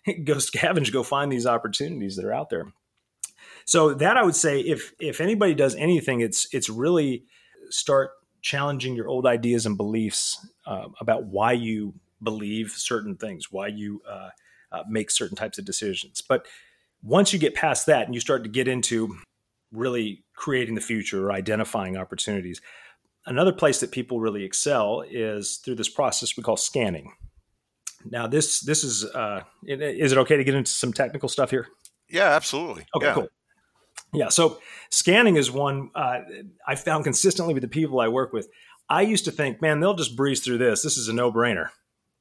go 0.24 0.38
scavenge, 0.38 0.92
go 0.92 1.04
find 1.04 1.32
these 1.32 1.46
opportunities 1.46 2.16
that 2.16 2.26
are 2.26 2.34
out 2.34 2.50
there. 2.50 2.66
So 3.66 3.94
that 3.94 4.18
I 4.18 4.24
would 4.24 4.36
say, 4.36 4.62
if 4.62 4.94
if 5.00 5.22
anybody 5.22 5.54
does 5.54 5.76
anything, 5.76 6.22
it's 6.22 6.52
it's 6.52 6.70
really 6.70 7.26
start 7.70 8.10
challenging 8.42 8.96
your 8.96 9.08
old 9.08 9.28
ideas 9.28 9.68
and 9.68 9.78
beliefs 9.78 10.44
uh, 10.66 10.88
about 11.00 11.26
why 11.26 11.52
you 11.52 11.94
believe 12.24 12.72
certain 12.72 13.16
things, 13.16 13.52
why 13.52 13.68
you 13.68 14.02
uh, 14.10 14.30
uh, 14.72 14.84
make 14.90 15.12
certain 15.12 15.36
types 15.36 15.58
of 15.58 15.66
decisions. 15.66 16.22
But 16.22 16.48
once 17.04 17.34
you 17.34 17.40
get 17.40 17.56
past 17.56 17.86
that 17.88 18.06
and 18.06 18.14
you 18.14 18.22
start 18.22 18.44
to 18.44 18.50
get 18.50 18.68
into 18.68 19.18
really 19.72 20.24
creating 20.36 20.76
the 20.76 20.82
future 20.82 21.28
or 21.28 21.32
identifying 21.32 21.98
opportunities, 21.98 22.62
another 23.26 23.52
place 23.52 23.80
that 23.80 23.92
people 23.92 24.20
really 24.20 24.44
excel 24.44 25.04
is 25.10 25.58
through 25.58 25.76
this 25.76 25.90
process 25.90 26.36
we 26.38 26.44
call 26.44 26.58
scanning. 26.58 27.14
Now, 28.10 28.28
this 28.28 28.62
this 28.62 28.84
is 28.84 29.06
uh, 29.06 29.42
is 29.64 30.12
it 30.12 30.18
okay 30.18 30.38
to 30.38 30.44
get 30.44 30.56
into 30.56 30.72
some 30.72 30.92
technical 30.92 31.30
stuff 31.30 31.52
here? 31.52 31.68
Yeah, 32.10 32.30
absolutely. 32.30 32.86
Okay, 32.96 33.06
yeah. 33.06 33.14
cool. 33.14 33.28
Yeah. 34.14 34.30
So 34.30 34.60
scanning 34.90 35.38
is 35.38 35.52
one 35.52 35.92
uh, 35.96 36.20
I 36.68 36.76
found 36.76 37.04
consistently 37.04 37.54
with 37.54 37.62
the 37.62 37.70
people 37.70 38.00
I 38.00 38.08
work 38.08 38.34
with. 38.34 38.50
I 38.90 39.04
used 39.04 39.26
to 39.26 39.32
think, 39.32 39.62
man, 39.62 39.80
they'll 39.80 39.94
just 39.94 40.18
breeze 40.18 40.42
through 40.42 40.58
this. 40.58 40.82
This 40.82 40.98
is 40.98 41.08
a 41.08 41.14
no 41.14 41.32
brainer. 41.32 41.70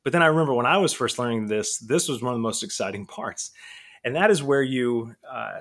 But 0.03 0.13
then 0.13 0.23
I 0.23 0.27
remember 0.27 0.55
when 0.55 0.67
I 0.67 0.79
was 0.79 0.93
first 0.93 1.19
learning 1.19 1.47
this, 1.47 1.79
this 1.79 2.09
was 2.09 2.23
one 2.23 2.33
of 2.33 2.39
the 2.39 2.43
most 2.43 2.63
exciting 2.63 3.07
parts. 3.07 3.51
And 4.05 4.17
that 4.17 4.31
is 4.31 4.43
where 4.43 4.63
you, 4.63 5.15
uh, 5.31 5.61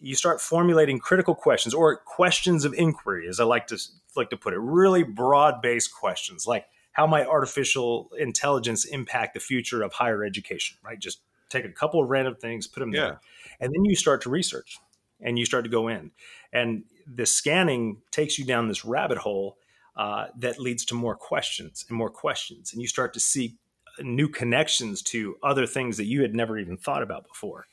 you 0.00 0.14
start 0.14 0.40
formulating 0.40 0.98
critical 0.98 1.34
questions 1.34 1.74
or 1.74 1.96
questions 1.96 2.64
of 2.64 2.74
inquiry, 2.74 3.26
as 3.28 3.40
I 3.40 3.44
like 3.44 3.66
to 3.68 3.78
like 4.16 4.30
to 4.30 4.36
put 4.36 4.54
it, 4.54 4.60
really 4.60 5.02
broad 5.02 5.60
based 5.60 5.92
questions 5.92 6.46
like 6.46 6.66
how 6.92 7.06
might 7.06 7.26
artificial 7.26 8.10
intelligence 8.16 8.84
impact 8.84 9.34
the 9.34 9.40
future 9.40 9.82
of 9.82 9.92
higher 9.92 10.24
education? 10.24 10.78
Right, 10.84 10.98
just 10.98 11.20
take 11.48 11.64
a 11.64 11.70
couple 11.70 12.00
of 12.02 12.08
random 12.08 12.36
things, 12.36 12.66
put 12.66 12.80
them 12.80 12.92
yeah. 12.92 13.00
there, 13.00 13.20
and 13.60 13.72
then 13.74 13.84
you 13.84 13.96
start 13.96 14.22
to 14.22 14.30
research 14.30 14.78
and 15.20 15.38
you 15.38 15.44
start 15.44 15.64
to 15.64 15.70
go 15.70 15.88
in. 15.88 16.12
And 16.52 16.84
the 17.12 17.26
scanning 17.26 17.98
takes 18.10 18.38
you 18.38 18.44
down 18.44 18.68
this 18.68 18.84
rabbit 18.84 19.18
hole 19.18 19.58
uh, 19.96 20.26
that 20.38 20.58
leads 20.58 20.84
to 20.86 20.94
more 20.94 21.16
questions 21.16 21.84
and 21.88 21.96
more 21.96 22.10
questions. 22.10 22.72
And 22.72 22.80
you 22.80 22.88
start 22.88 23.14
to 23.14 23.20
see 23.20 23.56
new 24.00 24.28
connections 24.28 25.02
to 25.02 25.36
other 25.42 25.66
things 25.66 25.96
that 25.96 26.06
you 26.06 26.22
had 26.22 26.34
never 26.34 26.58
even 26.58 26.76
thought 26.76 27.02
about 27.02 27.26
before. 27.26 27.66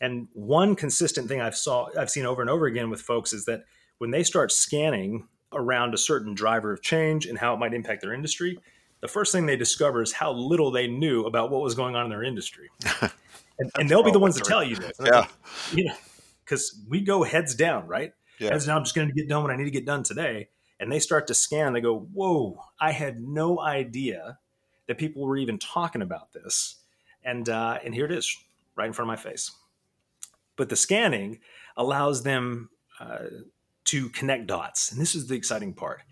And 0.00 0.28
one 0.32 0.76
consistent 0.76 1.28
thing 1.28 1.40
I've 1.40 1.56
saw 1.56 1.88
I've 1.98 2.10
seen 2.10 2.26
over 2.26 2.40
and 2.40 2.50
over 2.50 2.66
again 2.66 2.90
with 2.90 3.02
folks 3.02 3.32
is 3.32 3.44
that 3.44 3.64
when 3.98 4.10
they 4.10 4.22
start 4.22 4.50
scanning 4.50 5.28
around 5.52 5.94
a 5.94 5.98
certain 5.98 6.34
driver 6.34 6.72
of 6.72 6.80
change 6.80 7.26
and 7.26 7.38
how 7.38 7.54
it 7.54 7.58
might 7.58 7.74
impact 7.74 8.00
their 8.02 8.14
industry, 8.14 8.58
the 9.00 9.08
first 9.08 9.32
thing 9.32 9.46
they 9.46 9.56
discover 9.56 10.02
is 10.02 10.12
how 10.12 10.32
little 10.32 10.70
they 10.70 10.86
knew 10.86 11.24
about 11.24 11.50
what 11.50 11.62
was 11.62 11.74
going 11.74 11.96
on 11.96 12.04
in 12.04 12.10
their 12.10 12.22
industry. 12.22 12.70
and, 13.58 13.70
and 13.78 13.88
they'll 13.88 14.02
be 14.02 14.10
the 14.10 14.18
ones 14.18 14.36
to 14.36 14.42
tell 14.42 14.64
you 14.64 14.76
this. 14.76 14.92
Yeah. 15.04 15.26
you 15.72 15.84
know, 15.84 15.94
because 16.44 16.80
we 16.88 17.00
go 17.00 17.22
heads 17.22 17.54
down, 17.54 17.86
right? 17.86 18.12
Yeah. 18.38 18.52
Heads 18.52 18.66
down. 18.66 18.78
I'm 18.78 18.84
just 18.84 18.94
going 18.94 19.08
to 19.08 19.14
get 19.14 19.28
done 19.28 19.42
what 19.42 19.52
I 19.52 19.56
need 19.56 19.64
to 19.64 19.70
get 19.70 19.86
done 19.86 20.02
today. 20.02 20.48
And 20.78 20.90
they 20.90 20.98
start 20.98 21.26
to 21.26 21.34
scan. 21.34 21.74
They 21.74 21.82
go, 21.82 21.98
"Whoa! 21.98 22.58
I 22.80 22.92
had 22.92 23.20
no 23.20 23.60
idea 23.60 24.38
that 24.90 24.98
people 24.98 25.22
were 25.22 25.36
even 25.36 25.58
talking 25.58 26.02
about 26.02 26.32
this." 26.32 26.76
And 27.22 27.48
uh, 27.48 27.78
and 27.84 27.94
here 27.94 28.04
it 28.04 28.12
is, 28.12 28.36
right 28.76 28.86
in 28.86 28.92
front 28.92 29.10
of 29.10 29.16
my 29.16 29.30
face. 29.30 29.52
But 30.56 30.68
the 30.68 30.76
scanning 30.76 31.40
allows 31.76 32.22
them 32.22 32.70
uh, 32.98 33.26
to 33.86 34.08
connect 34.10 34.46
dots, 34.46 34.92
and 34.92 35.00
this 35.00 35.14
is 35.14 35.28
the 35.28 35.36
exciting 35.36 35.74
part. 35.74 36.02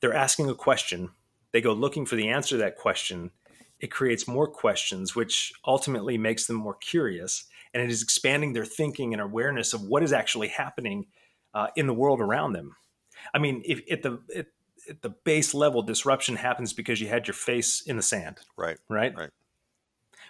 They're 0.00 0.14
asking 0.14 0.50
a 0.50 0.54
question. 0.54 1.10
They 1.52 1.60
go 1.60 1.72
looking 1.72 2.04
for 2.04 2.16
the 2.16 2.28
answer 2.28 2.56
to 2.56 2.62
that 2.62 2.76
question. 2.76 3.30
It 3.80 3.90
creates 3.90 4.26
more 4.26 4.48
questions, 4.48 5.14
which 5.14 5.52
ultimately 5.66 6.18
makes 6.18 6.46
them 6.46 6.56
more 6.56 6.74
curious 6.74 7.46
and 7.74 7.82
it 7.82 7.90
is 7.90 8.02
expanding 8.02 8.52
their 8.52 8.64
thinking 8.64 9.12
and 9.12 9.20
awareness 9.20 9.74
of 9.74 9.82
what 9.82 10.02
is 10.02 10.12
actually 10.12 10.48
happening 10.48 11.06
uh, 11.52 11.66
in 11.76 11.86
the 11.86 11.92
world 11.92 12.20
around 12.20 12.52
them. 12.52 12.76
I 13.34 13.38
mean, 13.38 13.62
if 13.66 13.82
at 13.90 14.02
the 14.02 14.20
at, 14.34 14.46
at 14.88 15.02
the 15.02 15.10
base 15.10 15.54
level, 15.54 15.82
disruption 15.82 16.36
happens 16.36 16.72
because 16.72 17.00
you 17.00 17.08
had 17.08 17.26
your 17.26 17.34
face 17.34 17.80
in 17.80 17.96
the 17.96 18.02
sand, 18.02 18.38
right? 18.56 18.78
Right. 18.88 19.16
Right. 19.16 19.30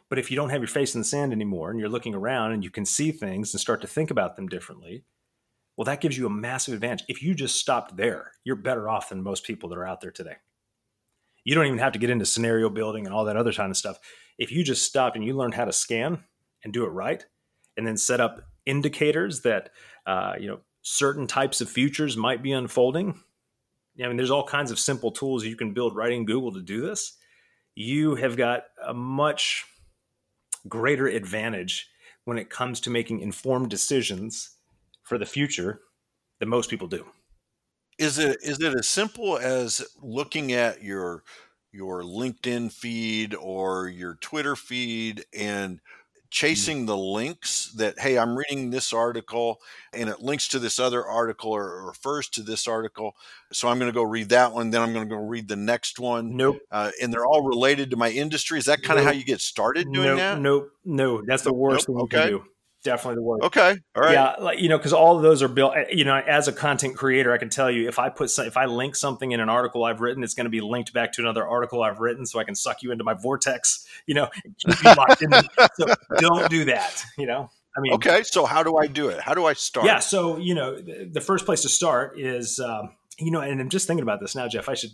But 0.08 0.18
if 0.18 0.30
you 0.30 0.36
don't 0.36 0.50
have 0.50 0.60
your 0.60 0.68
face 0.68 0.94
in 0.94 1.00
the 1.00 1.06
sand 1.06 1.32
anymore 1.32 1.70
and 1.70 1.80
you're 1.80 1.88
looking 1.88 2.14
around 2.14 2.52
and 2.52 2.62
you 2.62 2.70
can 2.70 2.84
see 2.84 3.10
things 3.10 3.52
and 3.52 3.60
start 3.60 3.80
to 3.80 3.86
think 3.86 4.10
about 4.10 4.36
them 4.36 4.48
differently, 4.48 5.04
well, 5.76 5.86
that 5.86 6.00
gives 6.00 6.16
you 6.16 6.26
a 6.26 6.30
massive 6.30 6.74
advantage. 6.74 7.04
If 7.08 7.22
you 7.22 7.34
just 7.34 7.56
stopped 7.56 7.96
there, 7.96 8.32
you're 8.44 8.56
better 8.56 8.88
off 8.88 9.08
than 9.08 9.22
most 9.22 9.44
people 9.44 9.68
that 9.70 9.78
are 9.78 9.86
out 9.86 10.00
there 10.00 10.10
today. 10.10 10.36
You 11.42 11.54
don't 11.54 11.66
even 11.66 11.78
have 11.78 11.92
to 11.92 11.98
get 11.98 12.10
into 12.10 12.26
scenario 12.26 12.70
building 12.70 13.06
and 13.06 13.14
all 13.14 13.24
that 13.24 13.36
other 13.36 13.52
kind 13.52 13.70
of 13.70 13.76
stuff. 13.76 13.98
If 14.38 14.52
you 14.52 14.62
just 14.62 14.84
stopped 14.84 15.16
and 15.16 15.24
you 15.24 15.36
learned 15.36 15.54
how 15.54 15.64
to 15.64 15.72
scan 15.72 16.24
and 16.62 16.72
do 16.72 16.84
it 16.84 16.90
right, 16.90 17.24
and 17.76 17.86
then 17.86 17.96
set 17.96 18.20
up 18.20 18.40
indicators 18.66 19.42
that 19.42 19.70
uh, 20.06 20.34
you 20.38 20.48
know 20.48 20.60
certain 20.82 21.26
types 21.26 21.60
of 21.60 21.68
futures 21.68 22.16
might 22.16 22.42
be 22.42 22.52
unfolding. 22.52 23.20
I 24.02 24.08
mean, 24.08 24.16
there's 24.16 24.30
all 24.30 24.46
kinds 24.46 24.70
of 24.70 24.78
simple 24.78 25.10
tools 25.12 25.44
you 25.44 25.56
can 25.56 25.72
build 25.72 25.94
right 25.94 26.12
in 26.12 26.24
Google 26.24 26.52
to 26.52 26.60
do 26.60 26.80
this. 26.80 27.16
You 27.74 28.14
have 28.16 28.36
got 28.36 28.64
a 28.84 28.94
much 28.94 29.64
greater 30.68 31.06
advantage 31.06 31.88
when 32.24 32.38
it 32.38 32.50
comes 32.50 32.80
to 32.80 32.90
making 32.90 33.20
informed 33.20 33.70
decisions 33.70 34.56
for 35.02 35.18
the 35.18 35.26
future 35.26 35.80
than 36.40 36.48
most 36.48 36.70
people 36.70 36.88
do. 36.88 37.04
Is 37.98 38.18
it 38.18 38.38
is 38.42 38.60
it 38.60 38.74
as 38.76 38.88
simple 38.88 39.38
as 39.38 39.86
looking 40.02 40.52
at 40.52 40.82
your 40.82 41.22
your 41.72 42.02
LinkedIn 42.02 42.72
feed 42.72 43.34
or 43.34 43.88
your 43.88 44.16
Twitter 44.20 44.56
feed 44.56 45.24
and 45.32 45.80
chasing 46.34 46.84
the 46.84 46.96
links 46.96 47.70
that 47.76 47.96
hey 48.00 48.18
i'm 48.18 48.36
reading 48.36 48.70
this 48.70 48.92
article 48.92 49.60
and 49.92 50.08
it 50.08 50.20
links 50.20 50.48
to 50.48 50.58
this 50.58 50.80
other 50.80 51.06
article 51.06 51.52
or 51.52 51.86
refers 51.86 52.28
to 52.28 52.42
this 52.42 52.66
article 52.66 53.14
so 53.52 53.68
i'm 53.68 53.78
going 53.78 53.88
to 53.88 53.94
go 53.94 54.02
read 54.02 54.28
that 54.30 54.52
one 54.52 54.70
then 54.70 54.82
i'm 54.82 54.92
going 54.92 55.08
to 55.08 55.14
go 55.14 55.20
read 55.20 55.46
the 55.46 55.54
next 55.54 56.00
one 56.00 56.36
nope. 56.36 56.58
uh, 56.72 56.90
and 57.00 57.12
they're 57.12 57.24
all 57.24 57.46
related 57.46 57.90
to 57.90 57.96
my 57.96 58.10
industry. 58.10 58.58
Is 58.58 58.66
that 58.66 58.82
kind 58.82 58.98
of 58.98 59.04
nope. 59.04 59.14
how 59.14 59.18
you 59.18 59.24
get 59.24 59.40
started 59.40 59.92
doing 59.92 60.08
nope, 60.08 60.18
that? 60.18 60.40
Nope. 60.40 60.70
No. 60.84 61.22
That's 61.22 61.42
the 61.42 61.52
worst 61.52 61.88
nope. 61.88 62.10
thing 62.10 62.20
okay. 62.20 62.30
can 62.30 62.38
do 62.38 62.44
definitely 62.84 63.16
the 63.16 63.22
worst. 63.22 63.44
Okay, 63.44 63.76
all 63.96 64.02
right. 64.02 64.12
Yeah, 64.12 64.36
like 64.38 64.60
you 64.60 64.68
know, 64.68 64.78
because 64.78 64.92
all 64.92 65.16
of 65.16 65.22
those 65.22 65.42
are 65.42 65.48
built. 65.48 65.74
Eh, 65.76 65.86
you 65.90 66.04
know, 66.04 66.14
as 66.14 66.46
a 66.46 66.52
content 66.52 66.96
creator, 66.96 67.32
I 67.32 67.38
can 67.38 67.48
tell 67.48 67.70
you 67.70 67.88
if 67.88 67.98
I 67.98 68.10
put 68.10 68.30
some, 68.30 68.46
if 68.46 68.56
I 68.56 68.66
link 68.66 68.94
something 68.94 69.32
in 69.32 69.40
an 69.40 69.48
article 69.48 69.84
I've 69.84 70.00
written, 70.00 70.22
it's 70.22 70.34
going 70.34 70.44
to 70.44 70.50
be 70.50 70.60
linked 70.60 70.92
back 70.92 71.12
to 71.14 71.22
another 71.22 71.44
article 71.44 71.82
I've 71.82 71.98
written, 71.98 72.26
so 72.26 72.38
I 72.38 72.44
can 72.44 72.54
suck 72.54 72.82
you 72.82 72.92
into 72.92 73.02
my 73.02 73.14
vortex. 73.14 73.86
You 74.06 74.14
know, 74.14 74.28
keep 74.58 74.82
you 74.84 74.94
locked 74.94 75.22
in. 75.22 75.32
So 75.74 75.86
don't 76.18 76.48
do 76.48 76.66
that. 76.66 77.04
You 77.18 77.26
know. 77.26 77.50
I 77.76 77.80
mean, 77.80 77.94
okay. 77.94 78.22
So 78.22 78.46
how 78.46 78.62
do 78.62 78.76
I 78.76 78.86
do 78.86 79.08
it? 79.08 79.20
How 79.20 79.34
do 79.34 79.46
I 79.46 79.54
start? 79.54 79.86
Yeah. 79.86 79.98
So 79.98 80.36
you 80.36 80.54
know, 80.54 80.78
the 80.78 81.20
first 81.20 81.44
place 81.44 81.62
to 81.62 81.68
start 81.68 82.18
is 82.18 82.60
um, 82.60 82.92
you 83.18 83.30
know, 83.30 83.40
and 83.40 83.60
I'm 83.60 83.68
just 83.68 83.86
thinking 83.86 84.02
about 84.02 84.20
this 84.20 84.34
now, 84.34 84.48
Jeff. 84.48 84.68
I 84.68 84.74
should 84.74 84.90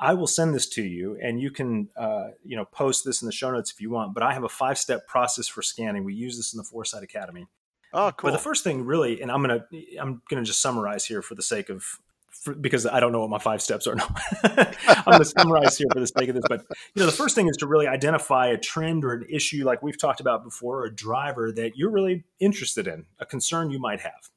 I 0.00 0.14
will 0.14 0.26
send 0.26 0.54
this 0.54 0.68
to 0.70 0.82
you, 0.82 1.18
and 1.20 1.40
you 1.40 1.50
can 1.50 1.88
uh, 1.96 2.28
you 2.44 2.56
know 2.56 2.64
post 2.64 3.04
this 3.04 3.20
in 3.20 3.26
the 3.26 3.32
show 3.32 3.50
notes 3.50 3.72
if 3.72 3.80
you 3.80 3.90
want. 3.90 4.14
But 4.14 4.22
I 4.22 4.32
have 4.32 4.44
a 4.44 4.48
five 4.48 4.78
step 4.78 5.06
process 5.06 5.48
for 5.48 5.62
scanning. 5.62 6.04
We 6.04 6.14
use 6.14 6.36
this 6.36 6.52
in 6.52 6.58
the 6.58 6.64
Foresight 6.64 7.02
Academy. 7.02 7.48
Oh, 7.92 8.12
cool. 8.16 8.30
But 8.30 8.36
the 8.36 8.42
first 8.42 8.64
thing, 8.64 8.84
really, 8.84 9.20
and 9.20 9.30
I'm 9.30 9.42
gonna 9.42 9.66
I'm 10.00 10.22
gonna 10.28 10.44
just 10.44 10.62
summarize 10.62 11.04
here 11.04 11.22
for 11.22 11.34
the 11.34 11.42
sake 11.42 11.68
of 11.68 11.84
for, 12.30 12.54
because 12.54 12.86
I 12.86 13.00
don't 13.00 13.10
know 13.10 13.20
what 13.20 13.30
my 13.30 13.38
five 13.38 13.60
steps 13.60 13.86
are. 13.86 13.96
No, 13.96 14.06
I'm 14.44 15.04
gonna 15.12 15.24
summarize 15.24 15.76
here 15.78 15.88
for 15.92 16.00
the 16.00 16.06
sake 16.06 16.28
of 16.28 16.36
this. 16.36 16.44
But 16.48 16.64
you 16.94 17.00
know, 17.00 17.06
the 17.06 17.12
first 17.12 17.34
thing 17.34 17.48
is 17.48 17.56
to 17.58 17.66
really 17.66 17.88
identify 17.88 18.48
a 18.48 18.58
trend 18.58 19.04
or 19.04 19.14
an 19.14 19.26
issue, 19.28 19.64
like 19.64 19.82
we've 19.82 19.98
talked 19.98 20.20
about 20.20 20.44
before, 20.44 20.82
or 20.82 20.84
a 20.86 20.94
driver 20.94 21.50
that 21.52 21.76
you're 21.76 21.90
really 21.90 22.24
interested 22.38 22.86
in, 22.86 23.06
a 23.18 23.26
concern 23.26 23.70
you 23.70 23.80
might 23.80 24.00
have, 24.00 24.30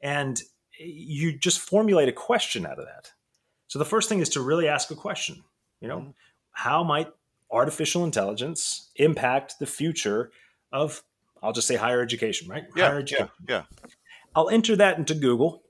and 0.00 0.42
you 0.78 1.36
just 1.36 1.60
formulate 1.60 2.08
a 2.08 2.12
question 2.12 2.66
out 2.66 2.78
of 2.78 2.86
that. 2.86 3.12
So 3.70 3.78
the 3.78 3.84
first 3.84 4.08
thing 4.08 4.18
is 4.18 4.28
to 4.30 4.40
really 4.40 4.66
ask 4.66 4.90
a 4.90 4.96
question. 4.96 5.44
You 5.80 5.86
know, 5.86 5.98
mm-hmm. 5.98 6.10
how 6.50 6.82
might 6.82 7.08
artificial 7.52 8.04
intelligence 8.04 8.90
impact 8.96 9.60
the 9.60 9.66
future 9.66 10.32
of 10.72 11.04
I'll 11.40 11.52
just 11.52 11.68
say 11.68 11.76
higher 11.76 12.02
education, 12.02 12.48
right? 12.48 12.64
Yeah, 12.74 12.88
higher 12.88 12.98
education. 12.98 13.28
yeah, 13.48 13.62
yeah. 13.84 13.88
I'll 14.34 14.48
enter 14.48 14.74
that 14.74 14.98
into 14.98 15.14
Google, 15.14 15.62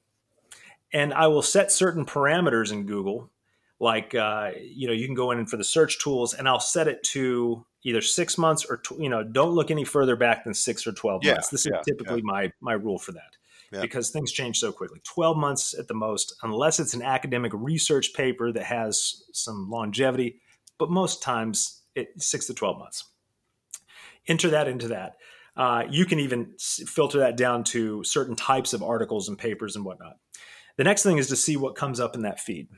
and 0.95 1.13
I 1.13 1.27
will 1.27 1.43
set 1.43 1.71
certain 1.71 2.07
parameters 2.07 2.73
in 2.73 2.87
Google, 2.87 3.31
like 3.79 4.15
uh, 4.15 4.53
you 4.59 4.87
know, 4.87 4.95
you 4.95 5.05
can 5.05 5.15
go 5.15 5.31
in 5.31 5.45
for 5.45 5.59
the 5.59 5.65
search 5.65 6.03
tools, 6.03 6.33
and 6.33 6.49
I'll 6.49 6.59
set 6.59 6.89
it 6.89 7.03
to 7.13 7.67
either 7.83 8.01
six 8.01 8.39
months 8.39 8.65
or 8.65 8.79
tw- 8.79 8.99
you 8.99 9.11
know, 9.11 9.23
don't 9.23 9.53
look 9.53 9.71
any 9.71 9.85
further 9.85 10.17
back 10.17 10.45
than 10.45 10.55
six 10.55 10.87
or 10.87 10.93
twelve 10.93 11.23
yeah, 11.23 11.33
months. 11.33 11.51
This 11.51 11.67
yeah, 11.67 11.81
is 11.81 11.85
typically 11.87 12.21
yeah. 12.21 12.33
my 12.33 12.53
my 12.63 12.73
rule 12.73 12.99
for 12.99 13.13
that. 13.13 13.37
Because 13.81 14.11
things 14.11 14.33
change 14.33 14.59
so 14.59 14.73
quickly. 14.73 15.01
12 15.05 15.37
months 15.37 15.79
at 15.79 15.87
the 15.87 15.95
most, 15.95 16.35
unless 16.43 16.81
it's 16.81 16.95
an 16.95 17.03
academic 17.03 17.53
research 17.55 18.13
paper 18.15 18.53
that 18.53 18.65
has 18.65 19.23
some 19.33 19.69
longevity, 19.71 20.41
but 20.79 20.91
most 20.91 21.23
times 21.23 21.83
it 21.95 22.09
six 22.21 22.47
to 22.47 22.55
12 22.55 22.79
months. 22.79 23.05
Enter 24.27 24.51
that 24.51 24.69
into 24.69 24.89
that. 24.89 25.17
Uh, 25.57 25.85
you 25.91 26.07
can 26.07 26.21
even 26.21 26.55
filter 26.59 27.19
that 27.19 27.37
down 27.37 27.65
to 27.65 28.03
certain 28.05 28.37
types 28.37 28.73
of 28.73 28.83
articles 28.83 29.29
and 29.29 29.39
papers 29.39 29.77
and 29.77 29.85
whatnot. 29.85 30.17
The 30.77 30.85
next 30.85 31.03
thing 31.03 31.19
is 31.19 31.29
to 31.29 31.37
see 31.37 31.57
what 31.57 31.75
comes 31.75 32.01
up 32.01 32.15
in 32.15 32.23
that 32.23 32.41
feed, 32.41 32.69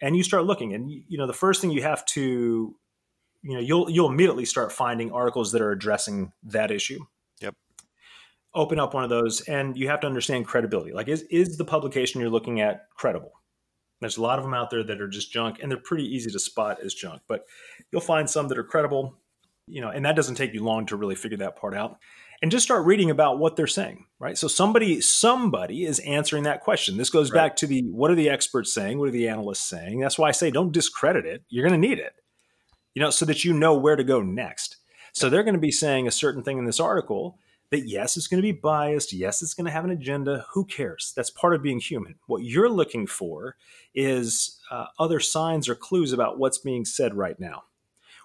and 0.00 0.16
you 0.16 0.22
start 0.22 0.44
looking. 0.44 0.72
And 0.72 0.90
you 0.90 1.18
know, 1.18 1.26
the 1.26 1.32
first 1.32 1.60
thing 1.60 1.70
you 1.70 1.82
have 1.82 2.04
to, 2.06 2.74
you 3.42 3.54
know, 3.54 3.60
you'll 3.60 3.90
you'll 3.90 4.08
immediately 4.08 4.44
start 4.44 4.72
finding 4.72 5.12
articles 5.12 5.52
that 5.52 5.60
are 5.60 5.72
addressing 5.72 6.32
that 6.44 6.70
issue. 6.70 7.00
Open 8.54 8.80
up 8.80 8.94
one 8.94 9.04
of 9.04 9.10
those, 9.10 9.42
and 9.42 9.76
you 9.76 9.88
have 9.88 10.00
to 10.00 10.06
understand 10.06 10.46
credibility. 10.46 10.92
Like, 10.92 11.08
is 11.08 11.22
is 11.30 11.56
the 11.56 11.64
publication 11.64 12.20
you're 12.20 12.30
looking 12.30 12.60
at 12.60 12.88
credible? 12.96 13.32
There's 14.00 14.16
a 14.16 14.22
lot 14.22 14.38
of 14.38 14.44
them 14.44 14.54
out 14.54 14.70
there 14.70 14.82
that 14.82 15.00
are 15.00 15.08
just 15.08 15.32
junk, 15.32 15.58
and 15.60 15.70
they're 15.70 15.78
pretty 15.78 16.04
easy 16.04 16.30
to 16.30 16.38
spot 16.38 16.78
as 16.82 16.94
junk. 16.94 17.22
But 17.28 17.44
you'll 17.92 18.00
find 18.00 18.28
some 18.28 18.48
that 18.48 18.58
are 18.58 18.64
credible, 18.64 19.16
you 19.66 19.80
know, 19.80 19.90
and 19.90 20.04
that 20.04 20.16
doesn't 20.16 20.34
take 20.34 20.54
you 20.54 20.64
long 20.64 20.86
to 20.86 20.96
really 20.96 21.14
figure 21.14 21.38
that 21.38 21.56
part 21.56 21.74
out 21.74 21.98
and 22.42 22.50
just 22.50 22.64
start 22.64 22.86
reading 22.86 23.10
about 23.10 23.38
what 23.38 23.56
they're 23.56 23.66
saying 23.66 24.06
right 24.18 24.36
so 24.38 24.48
somebody 24.48 25.00
somebody 25.00 25.84
is 25.84 25.98
answering 26.00 26.44
that 26.44 26.60
question 26.60 26.96
this 26.96 27.10
goes 27.10 27.30
right. 27.30 27.38
back 27.38 27.56
to 27.56 27.66
the 27.66 27.82
what 27.90 28.10
are 28.10 28.14
the 28.14 28.28
experts 28.28 28.72
saying 28.72 28.98
what 28.98 29.08
are 29.08 29.12
the 29.12 29.28
analysts 29.28 29.68
saying 29.68 30.00
that's 30.00 30.18
why 30.18 30.28
i 30.28 30.32
say 30.32 30.50
don't 30.50 30.72
discredit 30.72 31.26
it 31.26 31.42
you're 31.48 31.66
going 31.66 31.80
to 31.80 31.88
need 31.88 31.98
it 31.98 32.14
you 32.94 33.02
know 33.02 33.10
so 33.10 33.24
that 33.24 33.44
you 33.44 33.52
know 33.52 33.74
where 33.74 33.96
to 33.96 34.04
go 34.04 34.22
next 34.22 34.76
so 35.12 35.28
they're 35.28 35.42
going 35.42 35.54
to 35.54 35.60
be 35.60 35.72
saying 35.72 36.06
a 36.06 36.12
certain 36.12 36.42
thing 36.42 36.58
in 36.58 36.64
this 36.64 36.80
article 36.80 37.38
that 37.70 37.88
yes 37.88 38.16
it's 38.16 38.26
going 38.26 38.38
to 38.40 38.46
be 38.46 38.52
biased 38.52 39.12
yes 39.12 39.42
it's 39.42 39.54
going 39.54 39.64
to 39.64 39.70
have 39.70 39.84
an 39.84 39.90
agenda 39.90 40.44
who 40.52 40.64
cares 40.64 41.12
that's 41.16 41.30
part 41.30 41.54
of 41.54 41.62
being 41.62 41.80
human 41.80 42.16
what 42.26 42.42
you're 42.42 42.68
looking 42.68 43.06
for 43.06 43.56
is 43.94 44.60
uh, 44.70 44.86
other 44.98 45.20
signs 45.20 45.68
or 45.68 45.74
clues 45.74 46.12
about 46.12 46.38
what's 46.38 46.58
being 46.58 46.84
said 46.84 47.14
right 47.14 47.38
now 47.40 47.62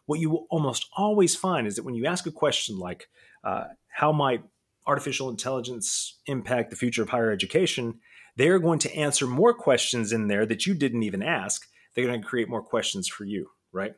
what 0.06 0.20
you 0.20 0.30
will 0.30 0.48
almost 0.50 0.88
always 0.96 1.36
find 1.36 1.68
is 1.68 1.76
that 1.76 1.84
when 1.84 1.96
you 1.96 2.06
ask 2.06 2.26
a 2.26 2.32
question 2.32 2.78
like 2.78 3.08
uh, 3.44 3.66
how 3.90 4.12
might 4.12 4.44
artificial 4.88 5.30
intelligence 5.30 6.20
impact 6.28 6.70
the 6.70 6.76
future 6.76 7.02
of 7.02 7.10
higher 7.10 7.32
education, 7.32 8.00
they're 8.36 8.60
going 8.60 8.80
to 8.80 8.96
answer 8.96 9.26
more 9.26 9.54
questions 9.54 10.12
in 10.12 10.28
there 10.28 10.46
that 10.46 10.66
you 10.66 10.74
didn't 10.74 11.04
even 11.04 11.24
ask. 11.24 11.66
They're 11.94 12.06
going 12.06 12.22
to 12.22 12.28
create 12.28 12.50
more 12.50 12.62
questions 12.62 13.08
for 13.08 13.24
you, 13.24 13.50
right? 13.72 13.94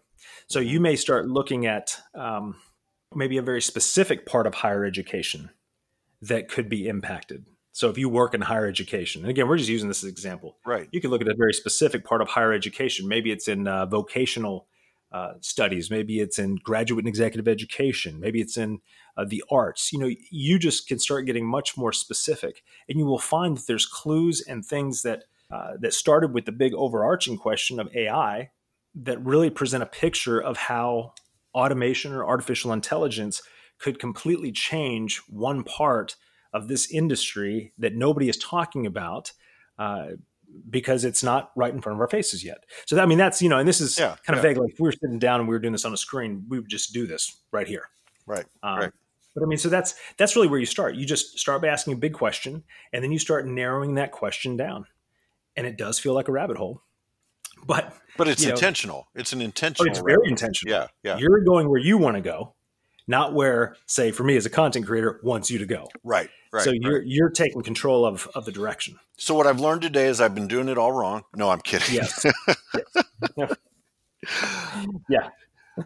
So 0.48 0.60
you 0.60 0.80
may 0.80 0.96
start 0.96 1.28
looking 1.28 1.66
at 1.66 1.98
um, 2.16 2.56
maybe 3.16 3.38
a 3.38 3.42
very 3.42 3.62
specific 3.62 4.26
part 4.26 4.48
of 4.48 4.56
higher 4.56 4.86
education 4.86 5.50
that 6.22 6.50
could 6.50 6.70
be 6.70 6.88
impacted. 6.88 7.46
So 7.72 7.90
if 7.90 7.98
you 7.98 8.10
work 8.10 8.34
in 8.34 8.42
higher 8.42 8.66
education, 8.66 9.22
and 9.22 9.30
again, 9.30 9.48
we're 9.48 9.58
just 9.58 9.70
using 9.70 9.88
this 9.88 10.00
as 10.00 10.06
an 10.06 10.10
example, 10.10 10.58
right? 10.66 10.88
You 10.92 11.00
can 11.00 11.12
look 11.12 11.22
at 11.22 11.28
a 11.28 11.36
very 11.36 11.54
specific 11.54 12.04
part 12.04 12.22
of 12.22 12.28
higher 12.28 12.52
education. 12.52 13.08
Maybe 13.08 13.32
it's 13.32 13.48
in 13.48 13.68
uh, 13.68 13.86
vocational 13.86 14.68
uh, 15.12 15.34
studies. 15.42 15.92
Maybe 15.92 16.20
it's 16.20 16.40
in 16.40 16.56
graduate 16.56 17.04
and 17.04 17.08
executive 17.08 17.48
education. 17.48 18.20
Maybe 18.20 18.42
it's 18.42 18.58
in 18.58 18.80
uh, 19.16 19.26
the 19.26 19.44
arts. 19.52 19.94
You 19.94 20.00
know, 20.00 20.10
you 20.32 20.58
just 20.58 20.88
can 20.88 20.98
start 20.98 21.28
getting 21.28 21.46
much 21.46 21.78
more 21.78 21.94
specific, 21.94 22.64
and 22.90 22.98
you 22.98 23.06
will 23.06 23.20
find 23.20 23.56
that 23.58 23.68
there's 23.68 23.86
clues 23.86 24.42
and 24.42 24.66
things 24.66 25.04
that 25.04 25.26
uh, 25.50 25.74
that 25.80 25.94
started 25.94 26.34
with 26.34 26.46
the 26.46 26.52
big 26.52 26.74
overarching 26.74 27.38
question 27.38 27.80
of 27.80 27.96
AI 27.96 28.50
that 28.96 29.24
really 29.24 29.50
present 29.50 29.84
a 29.84 29.86
picture 29.86 30.42
of 30.42 30.58
how 30.58 31.14
automation 31.58 32.14
or 32.14 32.24
artificial 32.26 32.72
intelligence 32.72 33.42
could 33.80 34.00
completely 34.00 34.52
change 34.52 35.18
one 35.28 35.64
part 35.64 36.16
of 36.54 36.68
this 36.68 36.90
industry 36.92 37.74
that 37.78 37.96
nobody 37.96 38.30
is 38.30 38.38
talking 38.38 38.86
about 38.86 39.32
uh, 39.80 40.10
because 40.70 41.04
it's 41.04 41.24
not 41.24 41.52
right 41.56 41.74
in 41.74 41.82
front 41.82 41.98
of 41.98 42.02
our 42.02 42.08
faces 42.08 42.44
yet. 42.44 42.64
So 42.86 43.00
I 43.00 43.06
mean, 43.06 43.18
that's 43.18 43.42
you 43.42 43.50
know, 43.50 43.58
and 43.58 43.68
this 43.68 43.82
is 43.82 43.98
yeah, 43.98 44.16
kind 44.26 44.38
of 44.38 44.44
yeah. 44.44 44.50
vague. 44.50 44.58
Like 44.58 44.72
if 44.72 44.80
we 44.80 44.88
were 44.88 44.94
sitting 44.94 45.20
down 45.20 45.40
and 45.40 45.50
we 45.50 45.54
were 45.54 45.60
doing 45.60 45.74
this 45.74 45.86
on 45.86 45.94
a 45.94 45.98
screen, 45.98 46.46
we 46.48 46.60
would 46.60 46.70
just 46.70 46.94
do 46.94 47.08
this 47.08 47.38
right 47.52 47.68
here. 47.68 47.90
Right. 48.26 48.46
Um, 48.64 48.80
right. 48.80 48.92
But 49.36 49.44
I 49.44 49.48
mean, 49.48 49.58
so 49.58 49.70
that's 49.70 49.96
that's 50.18 50.36
really 50.36 50.48
where 50.48 50.60
you 50.60 50.66
start. 50.66 50.96
You 50.96 51.06
just 51.06 51.38
start 51.40 51.62
by 51.62 51.68
asking 51.68 51.94
a 51.94 51.98
big 51.98 52.14
question, 52.14 52.64
and 52.94 53.04
then 53.04 53.12
you 53.12 53.20
start 53.20 53.48
narrowing 53.48 53.96
that 53.96 54.12
question 54.12 54.58
down. 54.58 54.86
And 55.56 55.66
it 55.66 55.78
does 55.78 56.00
feel 56.00 56.14
like 56.14 56.28
a 56.28 56.32
rabbit 56.32 56.58
hole, 56.58 56.84
but 57.68 57.96
but 58.18 58.28
it's 58.28 58.42
you 58.42 58.50
know, 58.50 58.56
intentional. 58.56 59.08
It's 59.16 59.34
an 59.34 59.42
intentional. 59.42 59.88
Oh, 59.88 59.92
it's 59.92 60.00
very 60.00 60.28
intentional. 60.28 60.74
Yeah, 60.74 60.88
yeah. 61.04 61.18
You're 61.18 61.42
going 61.42 61.70
where 61.70 61.80
you 61.80 61.98
want 61.98 62.16
to 62.16 62.22
go, 62.22 62.56
not 63.08 63.34
where, 63.34 63.76
say, 63.86 64.12
for 64.12 64.24
me 64.24 64.36
as 64.36 64.46
a 64.46 64.50
content 64.50 64.88
creator, 64.88 65.20
wants 65.24 65.52
you 65.52 65.60
to 65.60 65.66
go. 65.66 65.88
Right. 66.04 66.30
Right. 66.52 66.64
so 66.64 66.72
you're 66.72 67.00
right. 67.00 67.08
you're 67.08 67.30
taking 67.30 67.62
control 67.62 68.06
of 68.06 68.28
of 68.34 68.46
the 68.46 68.52
direction. 68.54 68.98
So 69.18 69.36
what 69.36 69.46
I've 69.46 69.60
learned 69.60 69.82
today 69.82 70.08
is 70.08 70.22
I've 70.22 70.34
been 70.34 70.48
doing 70.48 70.70
it 70.70 70.78
all 70.78 70.94
wrong. 70.94 71.24
No, 71.36 71.50
I'm 71.50 71.60
kidding. 71.60 71.94
Yes. 71.94 72.26
yes. 73.38 73.56
yeah. 75.10 75.30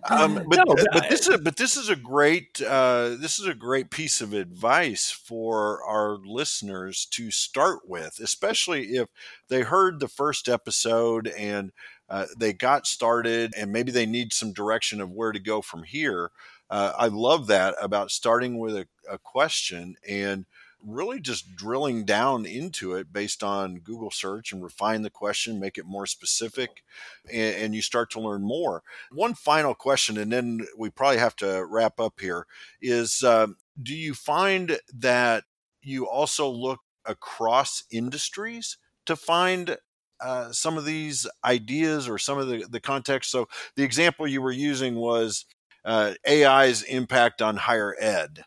Um, 0.10 0.36
but, 0.48 0.58
No, 0.58 0.76
but 0.76 0.88
but 0.94 1.10
this 1.10 1.28
is 1.28 1.36
a, 1.36 1.38
but 1.38 1.58
this 1.58 1.78
is 1.78 1.90
a 1.90 1.96
great 1.96 2.62
uh, 2.62 3.16
this 3.20 3.40
is 3.40 3.46
a 3.46 3.54
great 3.54 3.90
piece 3.90 4.22
of 4.22 4.34
advice 4.34 5.12
for 5.12 5.84
our 5.84 6.18
listeners 6.26 7.06
to 7.12 7.32
start 7.32 7.88
with, 7.88 8.20
especially 8.22 8.96
if 8.96 9.10
they 9.50 9.62
heard 9.62 10.00
the 10.00 10.08
first 10.08 10.48
episode 10.48 11.28
and 11.28 11.72
uh, 12.10 12.26
they 12.38 12.54
got 12.54 12.88
started 12.88 13.54
and 13.58 13.72
maybe 13.72 13.92
they 13.92 14.06
need 14.06 14.34
some 14.34 14.54
direction 14.54 15.00
of 15.00 15.12
where 15.12 15.32
to 15.32 15.40
go 15.40 15.62
from 15.62 15.84
here. 15.84 16.32
Uh, 16.70 16.94
I 16.98 17.08
love 17.08 17.48
that 17.48 17.76
about 17.82 18.12
starting 18.12 18.58
with 18.58 18.76
a, 18.76 18.88
a 19.10 19.18
question 19.18 19.96
and 20.08 20.46
really 20.86 21.20
just 21.20 21.56
drilling 21.56 22.06
down 22.06 22.46
into 22.46 22.94
it 22.94 23.12
based 23.12 23.44
on 23.44 23.80
Google 23.80 24.12
search 24.12 24.52
and 24.52 24.64
refine 24.64 25.02
the 25.02 25.10
question, 25.10 25.60
make 25.60 25.78
it 25.78 25.86
more 25.86 26.06
specific, 26.06 26.84
and, 27.32 27.56
and 27.56 27.76
you 27.76 27.82
start 27.82 28.12
to 28.12 28.22
learn 28.22 28.44
more. 28.44 28.84
One 29.12 29.34
final 29.34 29.74
question, 29.74 30.18
and 30.18 30.32
then 30.32 30.66
we 30.78 30.90
probably 30.90 31.20
have 31.20 31.36
to 31.38 31.66
wrap 31.66 32.00
up 32.00 32.20
here 32.20 32.46
is 32.82 33.24
um, 33.24 33.58
do 33.82 33.96
you 33.96 34.14
find 34.14 34.80
that 34.94 35.44
you 35.82 36.08
also 36.08 36.50
look 36.50 36.80
across 37.06 37.84
industries 37.92 38.78
to 39.06 39.16
find 39.16 39.78
uh, 40.20 40.52
some 40.52 40.78
of 40.78 40.86
these 40.86 41.28
ideas 41.44 42.08
or 42.08 42.18
some 42.18 42.38
of 42.38 42.48
the, 42.48 42.66
the 42.70 42.80
context? 42.80 43.32
So 43.32 43.48
the 43.76 43.84
example 43.84 44.28
you 44.28 44.42
were 44.42 44.52
using 44.52 44.96
was 44.96 45.46
uh, 45.84 46.14
AI's 46.28 46.84
impact 46.84 47.42
on 47.42 47.58
higher 47.58 47.96
ed. 48.00 48.46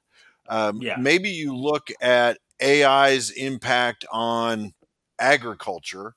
Um, 0.49 0.81
yeah. 0.83 0.97
Maybe 0.99 1.31
you 1.31 1.57
look 1.57 1.89
at 2.01 2.39
AI's 2.63 3.31
impact 3.31 4.05
on 4.13 4.75
agriculture, 5.19 6.15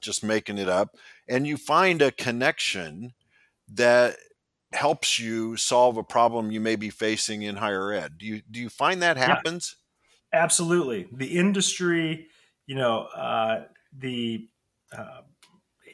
just 0.00 0.24
making 0.24 0.58
it 0.58 0.68
up, 0.68 0.96
and 1.28 1.46
you 1.46 1.56
find 1.56 2.02
a 2.02 2.12
connection 2.12 3.14
that 3.72 4.16
helps 4.72 5.18
you 5.18 5.56
solve 5.56 5.96
a 5.96 6.02
problem 6.02 6.50
you 6.50 6.60
may 6.60 6.76
be 6.76 6.90
facing 6.90 7.42
in 7.42 7.56
higher 7.56 7.92
ed. 7.92 8.18
Do 8.18 8.26
you 8.26 8.42
do 8.50 8.60
you 8.60 8.68
find 8.68 9.02
that 9.02 9.16
happens? 9.16 9.76
Yeah, 10.32 10.42
absolutely. 10.42 11.06
The 11.12 11.38
industry, 11.38 12.26
you 12.66 12.74
know, 12.74 13.06
uh, 13.16 13.64
the 13.96 14.48
uh, 14.96 15.20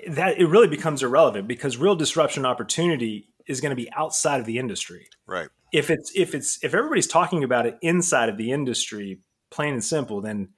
that 0.09 0.39
it 0.39 0.47
really 0.47 0.69
becomes 0.69 1.03
irrelevant 1.03 1.47
because 1.47 1.77
real 1.77 1.95
disruption 1.95 2.47
opportunity 2.47 3.29
is 3.51 3.61
going 3.61 3.71
to 3.71 3.77
be 3.77 3.91
outside 3.93 4.41
of 4.41 4.47
the 4.47 4.59
industry. 4.59 5.09
Right. 5.27 5.49
If 5.73 5.91
it's 5.91 6.13
if 6.15 6.35
it's 6.35 6.63
if 6.63 6.75
everybody's 6.75 7.07
talking 7.07 7.45
about 7.45 7.67
it 7.67 7.79
inside 7.83 8.29
of 8.29 8.37
the 8.37 8.53
industry, 8.53 9.21
plain 9.51 9.75
and 9.75 9.85
simple, 9.85 10.21
then 10.21 10.51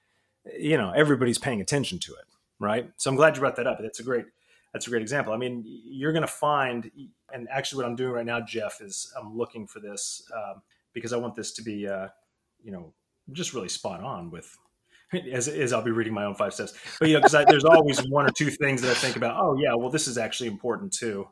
you 0.59 0.77
know 0.77 0.93
everybody's 0.93 1.39
paying 1.39 1.61
attention 1.61 1.99
to 2.01 2.13
it, 2.13 2.27
right? 2.59 2.91
So 2.97 3.11
I'm 3.11 3.17
glad 3.17 3.37
you 3.37 3.41
brought 3.41 3.57
that 3.57 3.67
up. 3.67 3.79
That's 3.81 4.01
a 4.01 4.03
great 4.03 4.27
that's 4.73 4.87
a 4.87 4.91
great 4.91 5.03
example. 5.03 5.33
I 5.33 5.37
mean, 5.37 5.65
you're 5.67 6.13
going 6.13 6.23
to 6.23 6.27
find, 6.27 6.91
and 7.33 7.47
actually, 7.51 7.83
what 7.83 7.91
I'm 7.91 7.97
doing 7.97 8.13
right 8.13 8.25
now, 8.27 8.41
Jeff, 8.41 8.81
is 8.81 9.13
I'm 9.21 9.37
looking 9.37 9.67
for 9.67 9.81
this 9.81 10.23
um, 10.35 10.63
because 10.95 11.13
I 11.13 11.19
want 11.19 11.35
this 11.35 11.53
to 11.55 11.63
be, 11.63 11.87
uh, 11.87 12.09
you 12.63 12.73
know, 12.73 12.93
just 13.33 13.53
really 13.53 13.69
spot 13.69 14.03
on 14.03 14.31
with 14.31 14.57
as, 15.33 15.49
as 15.49 15.73
I'll 15.73 15.83
be 15.83 15.91
reading 15.91 16.15
my 16.15 16.25
own 16.25 16.35
five 16.35 16.55
steps. 16.55 16.75
But 16.99 17.09
you 17.09 17.15
know, 17.15 17.21
because 17.21 17.45
there's 17.49 17.65
always 17.65 18.07
one 18.09 18.27
or 18.27 18.31
two 18.31 18.51
things 18.51 18.81
that 18.83 18.91
I 18.91 18.95
think 18.95 19.17
about. 19.17 19.37
Oh 19.39 19.57
yeah, 19.57 19.75
well 19.75 19.91
this 19.91 20.09
is 20.09 20.17
actually 20.17 20.49
important 20.49 20.93
too. 20.93 21.29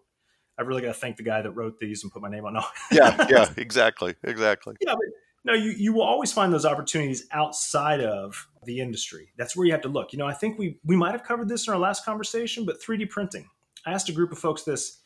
I 0.60 0.62
really 0.62 0.82
got 0.82 0.88
to 0.88 0.94
thank 0.94 1.16
the 1.16 1.22
guy 1.22 1.40
that 1.40 1.52
wrote 1.52 1.78
these 1.78 2.02
and 2.02 2.12
put 2.12 2.20
my 2.20 2.28
name 2.28 2.44
on. 2.44 2.52
them. 2.52 2.62
yeah, 2.92 3.26
yeah, 3.30 3.48
exactly, 3.56 4.14
exactly. 4.22 4.76
Yeah, 4.82 4.92
but 4.92 5.06
no, 5.42 5.54
you 5.54 5.70
you 5.70 5.94
will 5.94 6.02
always 6.02 6.30
find 6.32 6.52
those 6.52 6.66
opportunities 6.66 7.26
outside 7.32 8.02
of 8.02 8.46
the 8.64 8.80
industry. 8.80 9.32
That's 9.38 9.56
where 9.56 9.64
you 9.66 9.72
have 9.72 9.80
to 9.82 9.88
look. 9.88 10.12
You 10.12 10.18
know, 10.18 10.26
I 10.26 10.34
think 10.34 10.58
we 10.58 10.78
we 10.84 10.96
might 10.96 11.12
have 11.12 11.24
covered 11.24 11.48
this 11.48 11.66
in 11.66 11.72
our 11.72 11.80
last 11.80 12.04
conversation, 12.04 12.66
but 12.66 12.80
3D 12.82 13.08
printing. 13.08 13.48
I 13.86 13.92
asked 13.92 14.10
a 14.10 14.12
group 14.12 14.32
of 14.32 14.38
folks 14.38 14.64
this. 14.64 14.98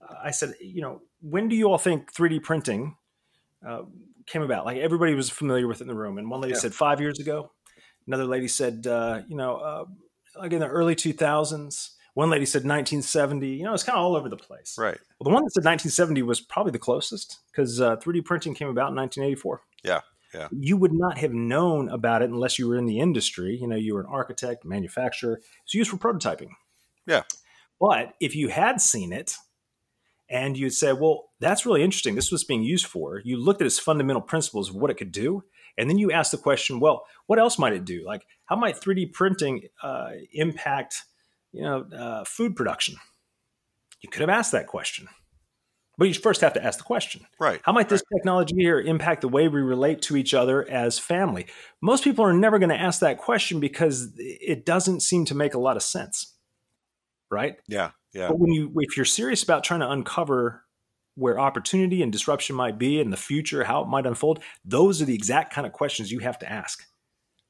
Uh, 0.00 0.14
I 0.24 0.30
said, 0.30 0.54
you 0.62 0.80
know, 0.80 1.02
when 1.20 1.48
do 1.48 1.56
you 1.56 1.70
all 1.70 1.76
think 1.76 2.10
3D 2.14 2.42
printing 2.42 2.96
uh, 3.66 3.82
came 4.24 4.40
about? 4.40 4.64
Like 4.64 4.78
everybody 4.78 5.14
was 5.14 5.28
familiar 5.28 5.68
with 5.68 5.82
it 5.82 5.82
in 5.82 5.88
the 5.88 5.94
room, 5.94 6.16
and 6.16 6.30
one 6.30 6.40
lady 6.40 6.54
yeah. 6.54 6.60
said 6.60 6.74
five 6.74 6.98
years 6.98 7.18
ago. 7.18 7.52
Another 8.06 8.24
lady 8.24 8.48
said, 8.48 8.86
uh, 8.86 9.20
you 9.28 9.36
know, 9.36 9.56
uh, 9.56 9.84
like 10.40 10.54
in 10.54 10.60
the 10.60 10.66
early 10.66 10.96
2000s. 10.96 11.90
One 12.14 12.30
lady 12.30 12.44
said 12.44 12.60
1970. 12.60 13.48
You 13.48 13.64
know, 13.64 13.72
it's 13.72 13.82
kind 13.82 13.96
of 13.96 14.04
all 14.04 14.16
over 14.16 14.28
the 14.28 14.36
place. 14.36 14.76
Right. 14.78 14.98
Well, 15.18 15.30
the 15.30 15.34
one 15.34 15.44
that 15.44 15.52
said 15.52 15.64
1970 15.64 16.22
was 16.22 16.40
probably 16.40 16.72
the 16.72 16.78
closest 16.78 17.40
because 17.50 17.80
uh, 17.80 17.96
3D 17.96 18.24
printing 18.24 18.54
came 18.54 18.68
about 18.68 18.90
in 18.90 18.96
1984. 18.96 19.62
Yeah. 19.82 20.00
Yeah. 20.34 20.48
You 20.50 20.76
would 20.76 20.92
not 20.92 21.18
have 21.18 21.32
known 21.32 21.88
about 21.88 22.22
it 22.22 22.30
unless 22.30 22.58
you 22.58 22.68
were 22.68 22.76
in 22.76 22.86
the 22.86 23.00
industry. 23.00 23.58
You 23.60 23.66
know, 23.66 23.76
you 23.76 23.94
were 23.94 24.00
an 24.00 24.06
architect, 24.08 24.64
manufacturer. 24.64 25.40
It's 25.64 25.74
used 25.74 25.90
for 25.90 25.96
prototyping. 25.96 26.48
Yeah. 27.06 27.22
But 27.80 28.14
if 28.20 28.34
you 28.34 28.48
had 28.48 28.80
seen 28.80 29.12
it 29.12 29.36
and 30.30 30.56
you'd 30.56 30.72
say, 30.72 30.92
well, 30.92 31.30
that's 31.40 31.66
really 31.66 31.82
interesting. 31.82 32.14
This 32.14 32.32
was 32.32 32.44
being 32.44 32.62
used 32.62 32.86
for. 32.86 33.20
You 33.24 33.36
looked 33.36 33.60
at 33.60 33.66
its 33.66 33.78
fundamental 33.78 34.22
principles 34.22 34.70
of 34.70 34.76
what 34.76 34.90
it 34.90 34.96
could 34.96 35.12
do. 35.12 35.44
And 35.76 35.88
then 35.88 35.98
you 35.98 36.12
asked 36.12 36.32
the 36.32 36.38
question, 36.38 36.80
well, 36.80 37.04
what 37.26 37.38
else 37.38 37.58
might 37.58 37.72
it 37.72 37.84
do? 37.84 38.04
Like, 38.04 38.26
how 38.46 38.56
might 38.56 38.80
3D 38.80 39.12
printing 39.12 39.62
uh, 39.82 40.10
impact, 40.32 41.02
you 41.52 41.62
know, 41.62 41.86
uh, 41.96 42.24
food 42.24 42.56
production? 42.56 42.96
You 44.00 44.08
could 44.10 44.20
have 44.20 44.30
asked 44.30 44.52
that 44.52 44.66
question. 44.66 45.08
But 45.98 46.08
you 46.08 46.14
first 46.14 46.40
have 46.40 46.54
to 46.54 46.64
ask 46.64 46.78
the 46.78 46.84
question. 46.84 47.26
Right. 47.38 47.60
How 47.62 47.72
might 47.72 47.88
this 47.88 48.02
right. 48.10 48.18
technology 48.18 48.54
here 48.56 48.80
impact 48.80 49.20
the 49.20 49.28
way 49.28 49.46
we 49.48 49.60
relate 49.60 50.00
to 50.02 50.16
each 50.16 50.32
other 50.32 50.68
as 50.68 50.98
family? 50.98 51.46
Most 51.82 52.02
people 52.02 52.24
are 52.24 52.32
never 52.32 52.58
going 52.58 52.70
to 52.70 52.80
ask 52.80 53.00
that 53.00 53.18
question 53.18 53.60
because 53.60 54.12
it 54.16 54.64
doesn't 54.64 55.00
seem 55.00 55.26
to 55.26 55.34
make 55.34 55.54
a 55.54 55.60
lot 55.60 55.76
of 55.76 55.82
sense. 55.82 56.34
Right? 57.30 57.56
Yeah. 57.68 57.90
Yeah. 58.14 58.28
But 58.28 58.38
when 58.38 58.52
you 58.52 58.72
if 58.78 58.96
you're 58.96 59.06
serious 59.06 59.42
about 59.42 59.64
trying 59.64 59.80
to 59.80 59.90
uncover 59.90 60.64
where 61.14 61.38
opportunity 61.38 62.02
and 62.02 62.10
disruption 62.10 62.56
might 62.56 62.78
be 62.78 62.98
in 62.98 63.10
the 63.10 63.16
future, 63.16 63.64
how 63.64 63.82
it 63.82 63.88
might 63.88 64.06
unfold, 64.06 64.42
those 64.64 65.02
are 65.02 65.04
the 65.04 65.14
exact 65.14 65.52
kind 65.52 65.66
of 65.66 65.72
questions 65.72 66.10
you 66.10 66.20
have 66.20 66.38
to 66.38 66.50
ask, 66.50 66.84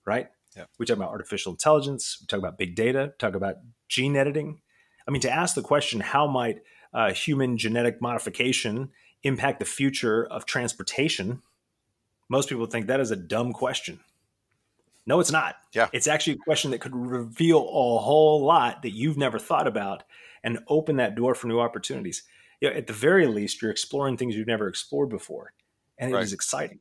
right? 0.05 0.29
Yeah. 0.57 0.65
We 0.79 0.87
talk 0.87 0.97
about 0.97 1.11
artificial 1.11 1.53
intelligence, 1.53 2.19
we 2.21 2.27
talk 2.27 2.39
about 2.39 2.59
big 2.59 2.75
data, 2.75 3.13
talk 3.19 3.35
about 3.35 3.57
gene 3.93 4.17
editing. 4.17 4.61
I 5.07 5.11
mean, 5.11 5.23
to 5.23 5.31
ask 5.31 5.55
the 5.55 5.63
question, 5.63 6.01
how 6.01 6.27
might 6.27 6.63
uh, 6.95 7.13
human 7.13 7.59
genetic 7.59 8.01
modification 8.01 8.91
impact 9.23 9.59
the 9.59 9.65
future 9.65 10.25
of 10.25 10.47
transportation? 10.47 11.43
Most 12.29 12.49
people 12.49 12.67
think 12.67 12.87
that 12.87 13.01
is 13.01 13.11
a 13.11 13.17
dumb 13.17 13.53
question. 13.53 14.01
No, 15.05 15.19
it's 15.19 15.33
not. 15.33 15.57
Yeah. 15.75 15.89
It's 15.93 16.07
actually 16.07 16.35
a 16.35 16.45
question 16.45 16.71
that 16.71 16.81
could 16.81 16.95
reveal 16.95 17.59
a 17.59 17.99
whole 17.99 18.45
lot 18.45 18.83
that 18.83 18.93
you've 18.93 19.19
never 19.19 19.39
thought 19.39 19.67
about 19.67 20.05
and 20.45 20.61
open 20.69 20.97
that 20.97 21.15
door 21.15 21.35
for 21.35 21.49
new 21.49 21.61
opportunities 21.61 22.23
you 22.63 22.71
know, 22.71 22.77
at 22.77 22.87
the 22.87 22.93
very 22.93 23.27
least, 23.27 23.61
you're 23.61 23.73
exploring 23.73 24.17
things 24.17 24.37
you've 24.37 24.47
never 24.47 24.69
explored 24.69 25.11
before, 25.11 25.53
and 25.99 26.13
it 26.13 26.15
right. 26.15 26.23
is 26.23 26.33
exciting. 26.33 26.79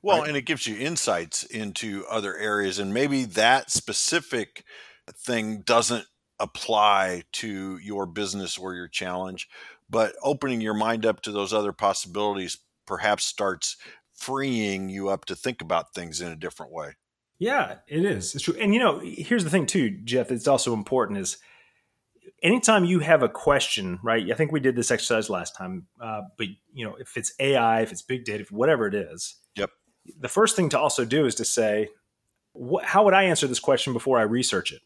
Well, 0.00 0.20
right? 0.20 0.28
and 0.28 0.36
it 0.38 0.46
gives 0.46 0.66
you 0.66 0.74
insights 0.78 1.44
into 1.44 2.06
other 2.10 2.34
areas, 2.34 2.78
and 2.78 2.94
maybe 2.94 3.24
that 3.24 3.70
specific 3.70 4.64
thing 5.12 5.60
doesn't 5.60 6.06
apply 6.40 7.22
to 7.32 7.78
your 7.78 8.06
business 8.06 8.58
or 8.58 8.74
your 8.74 8.88
challenge, 8.88 9.48
but 9.90 10.14
opening 10.22 10.60
your 10.60 10.74
mind 10.74 11.04
up 11.04 11.20
to 11.22 11.32
those 11.32 11.52
other 11.52 11.72
possibilities 11.72 12.58
perhaps 12.86 13.24
starts 13.24 13.76
freeing 14.14 14.88
you 14.88 15.08
up 15.08 15.24
to 15.26 15.36
think 15.36 15.60
about 15.60 15.94
things 15.94 16.20
in 16.20 16.28
a 16.28 16.36
different 16.36 16.72
way. 16.72 16.92
Yeah, 17.38 17.76
it 17.86 18.04
is. 18.04 18.34
It's 18.34 18.44
true. 18.44 18.56
And 18.58 18.74
you 18.74 18.80
know, 18.80 19.00
here's 19.02 19.44
the 19.44 19.50
thing 19.50 19.66
too, 19.66 19.90
Jeff, 20.04 20.30
it's 20.30 20.48
also 20.48 20.74
important 20.74 21.18
is 21.18 21.38
anytime 22.42 22.84
you 22.84 22.98
have 23.00 23.22
a 23.22 23.28
question, 23.28 24.00
right? 24.02 24.30
I 24.30 24.34
think 24.34 24.50
we 24.50 24.60
did 24.60 24.76
this 24.76 24.90
exercise 24.90 25.30
last 25.30 25.56
time, 25.56 25.86
uh, 26.00 26.22
but 26.36 26.48
you 26.72 26.84
know, 26.84 26.96
if 26.98 27.16
it's 27.16 27.32
AI, 27.38 27.82
if 27.82 27.92
it's 27.92 28.02
big 28.02 28.24
data, 28.24 28.44
whatever 28.50 28.86
it 28.86 28.94
is, 28.94 29.36
yep. 29.54 29.70
The 30.18 30.28
first 30.28 30.56
thing 30.56 30.70
to 30.70 30.78
also 30.78 31.04
do 31.04 31.26
is 31.26 31.34
to 31.34 31.44
say, 31.44 31.90
what, 32.52 32.84
how 32.84 33.04
would 33.04 33.14
I 33.14 33.24
answer 33.24 33.46
this 33.46 33.60
question 33.60 33.92
before 33.92 34.18
I 34.18 34.22
research 34.22 34.72
it? 34.72 34.80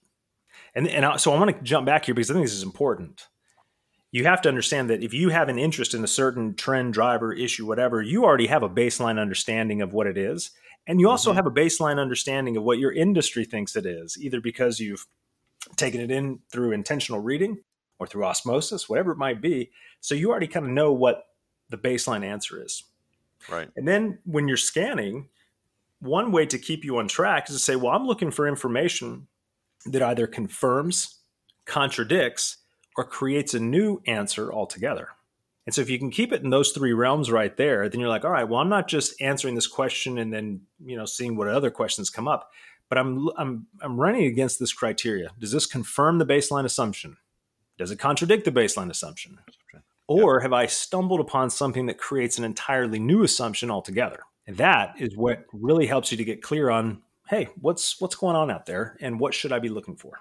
And 0.74 0.88
and 0.88 1.04
I, 1.04 1.16
so 1.16 1.32
I 1.32 1.38
want 1.38 1.56
to 1.56 1.62
jump 1.62 1.86
back 1.86 2.06
here 2.06 2.14
because 2.14 2.30
I 2.30 2.34
think 2.34 2.46
this 2.46 2.54
is 2.54 2.62
important. 2.62 3.28
You 4.10 4.24
have 4.24 4.42
to 4.42 4.48
understand 4.48 4.90
that 4.90 5.02
if 5.02 5.14
you 5.14 5.30
have 5.30 5.48
an 5.48 5.58
interest 5.58 5.94
in 5.94 6.04
a 6.04 6.08
certain 6.08 6.54
trend, 6.54 6.92
driver, 6.92 7.32
issue, 7.32 7.66
whatever, 7.66 8.02
you 8.02 8.24
already 8.24 8.46
have 8.46 8.62
a 8.62 8.68
baseline 8.68 9.18
understanding 9.18 9.80
of 9.80 9.94
what 9.94 10.06
it 10.06 10.18
is. 10.18 10.50
And 10.86 11.00
you 11.00 11.08
also 11.08 11.30
mm-hmm. 11.30 11.36
have 11.36 11.46
a 11.46 11.50
baseline 11.50 11.98
understanding 11.98 12.56
of 12.56 12.62
what 12.62 12.78
your 12.78 12.92
industry 12.92 13.44
thinks 13.44 13.76
it 13.76 13.86
is, 13.86 14.18
either 14.20 14.40
because 14.40 14.80
you've 14.80 15.06
taken 15.76 16.00
it 16.00 16.10
in 16.10 16.40
through 16.50 16.72
intentional 16.72 17.20
reading 17.20 17.62
or 17.98 18.06
through 18.06 18.24
osmosis, 18.24 18.88
whatever 18.88 19.12
it 19.12 19.18
might 19.18 19.40
be. 19.40 19.70
So 20.00 20.14
you 20.14 20.30
already 20.30 20.48
kind 20.48 20.66
of 20.66 20.72
know 20.72 20.92
what 20.92 21.24
the 21.70 21.78
baseline 21.78 22.24
answer 22.24 22.62
is. 22.62 22.82
Right. 23.48 23.68
And 23.76 23.86
then 23.86 24.18
when 24.24 24.48
you're 24.48 24.56
scanning, 24.56 25.28
one 26.00 26.32
way 26.32 26.46
to 26.46 26.58
keep 26.58 26.84
you 26.84 26.98
on 26.98 27.08
track 27.08 27.48
is 27.48 27.56
to 27.56 27.62
say, 27.62 27.76
well, 27.76 27.92
I'm 27.92 28.06
looking 28.06 28.30
for 28.30 28.46
information 28.46 29.28
that 29.86 30.02
either 30.02 30.26
confirms, 30.26 31.20
contradicts, 31.64 32.58
or 32.96 33.04
creates 33.04 33.54
a 33.54 33.60
new 33.60 34.00
answer 34.06 34.52
altogether. 34.52 35.08
And 35.64 35.74
so 35.74 35.80
if 35.80 35.88
you 35.88 35.98
can 35.98 36.10
keep 36.10 36.32
it 36.32 36.42
in 36.42 36.50
those 36.50 36.72
three 36.72 36.92
realms 36.92 37.30
right 37.30 37.56
there, 37.56 37.88
then 37.88 38.00
you're 38.00 38.08
like, 38.08 38.24
all 38.24 38.32
right, 38.32 38.48
well, 38.48 38.60
I'm 38.60 38.68
not 38.68 38.88
just 38.88 39.20
answering 39.20 39.54
this 39.54 39.68
question 39.68 40.18
and 40.18 40.32
then, 40.32 40.62
you 40.84 40.96
know, 40.96 41.04
seeing 41.04 41.36
what 41.36 41.48
other 41.48 41.70
questions 41.70 42.10
come 42.10 42.26
up 42.26 42.50
but 42.92 42.98
I'm 42.98 43.30
I'm 43.38 43.66
I'm 43.80 43.98
running 43.98 44.26
against 44.26 44.58
this 44.58 44.74
criteria. 44.74 45.30
Does 45.38 45.50
this 45.50 45.64
confirm 45.64 46.18
the 46.18 46.26
baseline 46.26 46.66
assumption? 46.66 47.16
Does 47.78 47.90
it 47.90 47.98
contradict 47.98 48.44
the 48.44 48.52
baseline 48.52 48.90
assumption? 48.90 49.38
Or 50.08 50.40
have 50.40 50.52
I 50.52 50.66
stumbled 50.66 51.18
upon 51.18 51.48
something 51.48 51.86
that 51.86 51.96
creates 51.96 52.36
an 52.36 52.44
entirely 52.44 52.98
new 52.98 53.22
assumption 53.22 53.70
altogether? 53.70 54.20
And 54.46 54.58
that 54.58 54.92
is 54.98 55.16
what 55.16 55.46
really 55.54 55.86
helps 55.86 56.12
you 56.12 56.18
to 56.18 56.24
get 56.24 56.42
clear 56.42 56.68
on, 56.68 57.00
hey, 57.32 57.48
what's 57.58 57.98
what's 57.98 58.14
going 58.14 58.36
on 58.36 58.50
out 58.50 58.66
there 58.66 58.94
and 59.00 59.18
what 59.18 59.32
should 59.32 59.52
I 59.52 59.58
be 59.58 59.70
looking 59.70 59.96
for? 59.96 60.20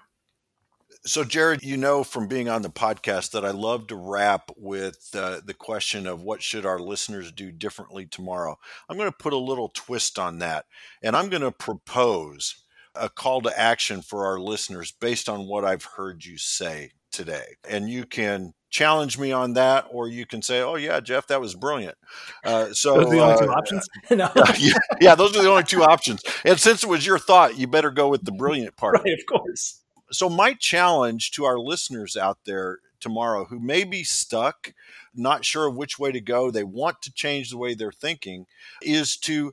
So, 1.04 1.24
Jared, 1.24 1.62
you 1.62 1.76
know 1.76 2.04
from 2.04 2.26
being 2.26 2.48
on 2.48 2.62
the 2.62 2.70
podcast 2.70 3.32
that 3.32 3.44
I 3.44 3.50
love 3.50 3.88
to 3.88 3.96
wrap 3.96 4.50
with 4.56 5.10
uh, 5.14 5.40
the 5.44 5.52
question 5.52 6.06
of 6.06 6.22
what 6.22 6.42
should 6.42 6.64
our 6.64 6.78
listeners 6.78 7.30
do 7.30 7.52
differently 7.52 8.06
tomorrow. 8.06 8.56
I'm 8.88 8.96
going 8.96 9.10
to 9.10 9.16
put 9.16 9.34
a 9.34 9.38
little 9.38 9.68
twist 9.68 10.18
on 10.18 10.38
that, 10.38 10.64
and 11.02 11.14
I'm 11.14 11.28
going 11.28 11.42
to 11.42 11.52
propose 11.52 12.64
a 12.94 13.10
call 13.10 13.42
to 13.42 13.60
action 13.60 14.00
for 14.00 14.24
our 14.24 14.40
listeners 14.40 14.92
based 14.92 15.28
on 15.28 15.46
what 15.46 15.66
I've 15.66 15.84
heard 15.84 16.24
you 16.24 16.38
say 16.38 16.92
today. 17.12 17.56
And 17.68 17.88
you 17.88 18.04
can 18.04 18.54
challenge 18.70 19.18
me 19.18 19.30
on 19.30 19.52
that, 19.52 19.86
or 19.90 20.08
you 20.08 20.26
can 20.26 20.42
say, 20.42 20.60
"Oh 20.60 20.76
yeah, 20.76 21.00
Jeff, 21.00 21.26
that 21.28 21.40
was 21.40 21.54
brilliant." 21.54 21.96
Uh, 22.44 22.72
so 22.72 22.94
those 22.94 23.06
are 23.06 23.10
the 23.10 23.20
only 23.20 23.34
uh, 23.34 23.38
two 23.38 23.52
options. 23.52 23.88
no. 24.10 24.30
yeah, 24.58 24.78
yeah, 25.00 25.14
those 25.14 25.36
are 25.36 25.42
the 25.42 25.50
only 25.50 25.64
two 25.64 25.84
options. 25.84 26.22
And 26.44 26.58
since 26.58 26.82
it 26.82 26.88
was 26.88 27.06
your 27.06 27.18
thought, 27.18 27.58
you 27.58 27.66
better 27.66 27.90
go 27.90 28.08
with 28.08 28.24
the 28.24 28.32
brilliant 28.32 28.76
part. 28.76 28.94
Right, 28.94 29.18
of 29.18 29.26
course. 29.26 29.80
So 30.10 30.28
my 30.28 30.54
challenge 30.54 31.30
to 31.32 31.44
our 31.44 31.58
listeners 31.58 32.16
out 32.16 32.38
there 32.44 32.80
tomorrow 33.00 33.44
who 33.44 33.58
may 33.58 33.84
be 33.84 34.04
stuck, 34.04 34.72
not 35.14 35.44
sure 35.44 35.66
of 35.66 35.76
which 35.76 35.98
way 35.98 36.12
to 36.12 36.20
go, 36.20 36.50
they 36.50 36.64
want 36.64 37.02
to 37.02 37.12
change 37.12 37.50
the 37.50 37.58
way 37.58 37.74
they're 37.74 37.92
thinking, 37.92 38.46
is 38.80 39.16
to 39.16 39.52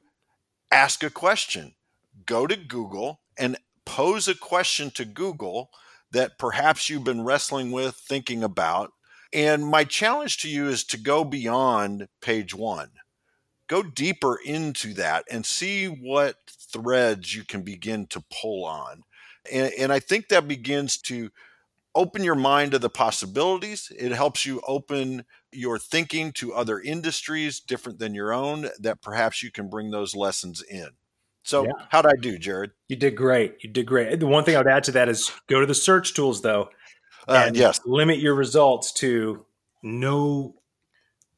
ask 0.71 1.03
a 1.03 1.09
question. 1.09 1.73
Go 2.25 2.45
to 2.45 2.55
Google 2.55 3.21
and 3.37 3.57
pose 3.85 4.27
a 4.27 4.35
question 4.35 4.91
to 4.91 5.05
Google 5.05 5.71
that 6.11 6.37
perhaps 6.37 6.89
you've 6.89 7.03
been 7.03 7.23
wrestling 7.23 7.71
with, 7.71 7.95
thinking 7.95 8.43
about. 8.43 8.91
And 9.31 9.65
my 9.65 9.83
challenge 9.83 10.37
to 10.39 10.49
you 10.49 10.67
is 10.67 10.83
to 10.85 10.97
go 10.97 11.23
beyond 11.23 12.07
page 12.21 12.55
one. 12.55 12.89
Go 13.67 13.83
deeper 13.83 14.39
into 14.43 14.93
that 14.95 15.25
and 15.29 15.45
see 15.45 15.85
what 15.85 16.35
threads 16.49 17.35
you 17.35 17.43
can 17.43 17.61
begin 17.61 18.07
to 18.07 18.23
pull 18.41 18.65
on. 18.65 19.03
And, 19.51 19.71
and 19.77 19.93
I 19.93 19.99
think 19.99 20.29
that 20.29 20.47
begins 20.47 20.97
to 21.03 21.29
open 21.93 22.23
your 22.23 22.35
mind 22.35 22.71
to 22.71 22.79
the 22.79 22.89
possibilities. 22.89 23.91
It 23.97 24.11
helps 24.11 24.45
you 24.45 24.61
open 24.67 25.25
your 25.51 25.77
thinking 25.77 26.31
to 26.33 26.53
other 26.53 26.79
industries 26.79 27.59
different 27.59 27.99
than 27.99 28.13
your 28.13 28.33
own 28.33 28.69
that 28.79 29.01
perhaps 29.01 29.43
you 29.43 29.51
can 29.51 29.69
bring 29.69 29.91
those 29.91 30.15
lessons 30.15 30.61
in. 30.61 30.89
So, 31.49 31.65
yeah. 31.65 31.71
how'd 31.89 32.05
I 32.05 32.13
do, 32.21 32.37
Jared? 32.37 32.73
You 32.89 32.95
did 32.95 33.15
great. 33.15 33.55
You 33.61 33.71
did 33.71 33.87
great. 33.87 34.19
The 34.19 34.27
one 34.27 34.43
thing 34.43 34.55
I 34.55 34.59
would 34.59 34.67
add 34.67 34.83
to 34.83 34.91
that 34.91 35.09
is 35.09 35.31
go 35.47 35.59
to 35.59 35.65
the 35.65 35.73
search 35.73 36.13
tools, 36.13 36.43
though, 36.43 36.69
uh, 37.27 37.45
and 37.47 37.57
yes. 37.57 37.81
limit 37.87 38.19
your 38.19 38.35
results 38.35 38.91
to 38.93 39.43
no 39.81 40.53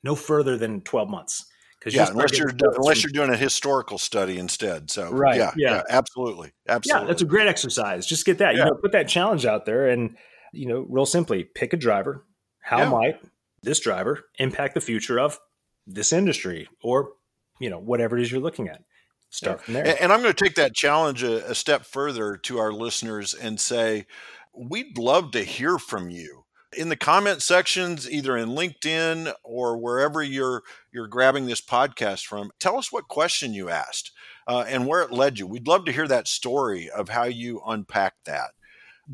no 0.03 0.15
further 0.15 0.57
than 0.57 0.81
twelve 0.81 1.09
months. 1.09 1.45
Because 1.79 1.95
yeah, 1.95 2.09
unless 2.09 2.37
you're 2.37 2.51
unless 2.75 3.03
you're 3.03 3.13
doing 3.13 3.29
a 3.29 3.37
historical 3.37 3.97
study 3.97 4.37
instead. 4.37 4.91
So 4.91 5.09
right, 5.11 5.37
yeah, 5.37 5.53
yeah, 5.55 5.75
yeah, 5.75 5.83
absolutely, 5.89 6.51
absolutely. 6.67 7.05
Yeah, 7.05 7.07
that's 7.07 7.21
a 7.21 7.25
great 7.25 7.47
exercise. 7.47 8.05
Just 8.05 8.25
get 8.25 8.39
that. 8.39 8.55
Yeah. 8.55 8.65
You 8.65 8.71
know, 8.71 8.75
put 8.75 8.91
that 8.91 9.07
challenge 9.07 9.45
out 9.45 9.65
there, 9.65 9.87
and 9.87 10.17
you 10.51 10.67
know, 10.67 10.85
real 10.89 11.05
simply, 11.05 11.45
pick 11.45 11.71
a 11.71 11.77
driver. 11.77 12.25
How 12.59 12.83
might 12.89 13.17
this 13.63 13.79
driver 13.79 14.25
impact 14.39 14.73
the 14.73 14.81
future 14.81 15.21
of 15.21 15.39
this 15.87 16.11
industry, 16.11 16.67
or 16.83 17.13
you 17.61 17.69
know, 17.69 17.79
whatever 17.79 18.17
it 18.17 18.23
is 18.23 18.29
you're 18.29 18.41
looking 18.41 18.67
at? 18.67 18.83
Start 19.31 19.63
from 19.63 19.75
there. 19.75 19.87
And, 19.87 19.99
and 19.99 20.13
I'm 20.13 20.21
going 20.21 20.33
to 20.33 20.43
take 20.43 20.55
that 20.55 20.75
challenge 20.75 21.23
a, 21.23 21.49
a 21.49 21.55
step 21.55 21.85
further 21.85 22.37
to 22.37 22.59
our 22.59 22.71
listeners 22.71 23.33
and 23.33 23.59
say, 23.59 24.05
we'd 24.53 24.97
love 24.97 25.31
to 25.31 25.43
hear 25.43 25.77
from 25.77 26.09
you. 26.09 26.43
In 26.77 26.89
the 26.89 26.95
comment 26.95 27.41
sections 27.41 28.09
either 28.09 28.37
in 28.37 28.49
linkedin 28.49 29.33
or 29.43 29.77
wherever 29.77 30.21
you're 30.23 30.63
you're 30.93 31.07
grabbing 31.07 31.45
this 31.45 31.59
podcast 31.59 32.25
from 32.25 32.51
tell 32.59 32.77
us 32.77 32.93
what 32.93 33.09
question 33.09 33.53
you 33.53 33.69
asked 33.69 34.11
uh, 34.47 34.63
and 34.65 34.87
where 34.87 35.01
it 35.01 35.11
led 35.11 35.37
you. 35.37 35.47
We'd 35.47 35.67
love 35.67 35.83
to 35.85 35.91
hear 35.91 36.07
that 36.07 36.29
story 36.29 36.89
of 36.89 37.09
how 37.09 37.25
you 37.25 37.61
unpacked 37.67 38.23
that. 38.25 38.51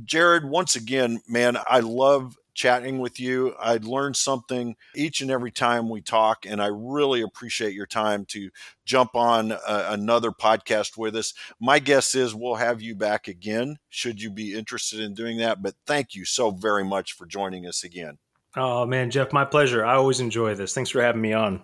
Jared 0.03 0.45
once 0.45 0.75
again 0.75 1.21
man 1.27 1.57
i 1.67 1.79
love 1.79 2.35
chatting 2.57 2.97
with 2.97 3.19
you. 3.19 3.53
I'd 3.59 3.85
learn 3.85 4.15
something 4.15 4.75
each 4.95 5.21
and 5.21 5.29
every 5.31 5.51
time 5.51 5.89
we 5.89 6.01
talk, 6.01 6.45
and 6.45 6.61
I 6.61 6.69
really 6.73 7.21
appreciate 7.21 7.73
your 7.73 7.85
time 7.85 8.25
to 8.29 8.49
jump 8.83 9.15
on 9.15 9.51
a, 9.51 9.59
another 9.91 10.31
podcast 10.31 10.97
with 10.97 11.15
us. 11.15 11.33
My 11.61 11.79
guess 11.79 12.15
is 12.15 12.35
we'll 12.35 12.55
have 12.55 12.81
you 12.81 12.95
back 12.95 13.27
again, 13.27 13.77
should 13.89 14.21
you 14.21 14.31
be 14.31 14.55
interested 14.55 14.99
in 14.99 15.13
doing 15.13 15.37
that. 15.37 15.61
But 15.61 15.75
thank 15.85 16.15
you 16.15 16.25
so 16.25 16.49
very 16.49 16.83
much 16.83 17.13
for 17.13 17.25
joining 17.25 17.67
us 17.67 17.83
again. 17.83 18.17
Oh, 18.55 18.85
man, 18.87 19.11
Jeff, 19.11 19.31
my 19.31 19.45
pleasure. 19.45 19.85
I 19.85 19.95
always 19.95 20.19
enjoy 20.19 20.55
this. 20.55 20.73
Thanks 20.73 20.89
for 20.89 21.01
having 21.01 21.21
me 21.21 21.33
on. 21.33 21.63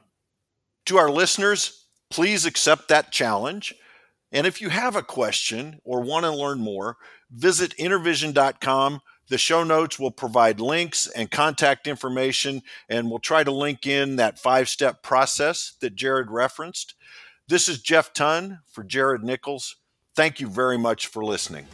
To 0.85 0.97
our 0.97 1.09
listeners, 1.09 1.87
please 2.11 2.45
accept 2.45 2.89
that 2.89 3.11
challenge. 3.11 3.73
And 4.31 4.45
if 4.45 4.61
you 4.61 4.69
have 4.69 4.95
a 4.95 5.01
question 5.01 5.79
or 5.83 6.01
want 6.01 6.25
to 6.25 6.31
learn 6.31 6.59
more, 6.59 6.97
visit 7.31 7.75
intervision.com 7.77 9.01
the 9.29 9.37
show 9.37 9.63
notes 9.63 9.97
will 9.97 10.11
provide 10.11 10.59
links 10.59 11.07
and 11.07 11.31
contact 11.31 11.87
information, 11.87 12.61
and 12.89 13.09
we'll 13.09 13.19
try 13.19 13.43
to 13.43 13.51
link 13.51 13.87
in 13.87 14.17
that 14.17 14.39
five 14.39 14.69
step 14.69 15.01
process 15.01 15.73
that 15.81 15.95
Jared 15.95 16.29
referenced. 16.29 16.95
This 17.47 17.67
is 17.67 17.81
Jeff 17.81 18.13
Tonn 18.13 18.59
for 18.65 18.83
Jared 18.83 19.23
Nichols. 19.23 19.75
Thank 20.15 20.39
you 20.39 20.47
very 20.47 20.77
much 20.77 21.07
for 21.07 21.23
listening. 21.23 21.67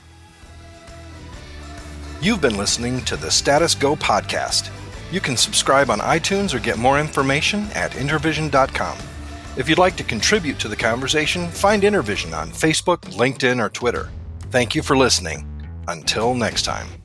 You've 2.22 2.42
been 2.42 2.58
listening 2.58 3.04
to 3.06 3.16
the 3.16 3.32
Status 3.32 3.76
Go 3.76 3.96
podcast. 3.96 4.70
You 5.12 5.22
can 5.22 5.38
subscribe 5.38 5.90
on 5.90 6.00
iTunes 6.00 6.54
or 6.54 6.60
get 6.60 6.78
more 6.78 7.00
information 7.00 7.68
at 7.74 7.92
intervision.com. 7.92 8.98
If 9.58 9.68
you'd 9.68 9.78
like 9.78 9.96
to 9.98 10.04
contribute 10.04 10.60
to 10.60 10.68
the 10.68 10.76
conversation, 10.76 11.50
find 11.50 11.84
Intervision 11.84 12.38
on 12.38 12.52
Facebook, 12.52 13.00
LinkedIn, 13.16 13.64
or 13.64 13.70
Twitter. 13.70 14.10
Thank 14.52 14.76
you 14.76 14.82
for 14.82 14.96
listening. 14.96 15.46
Until 15.88 16.36
next 16.36 16.64
time. 16.64 16.99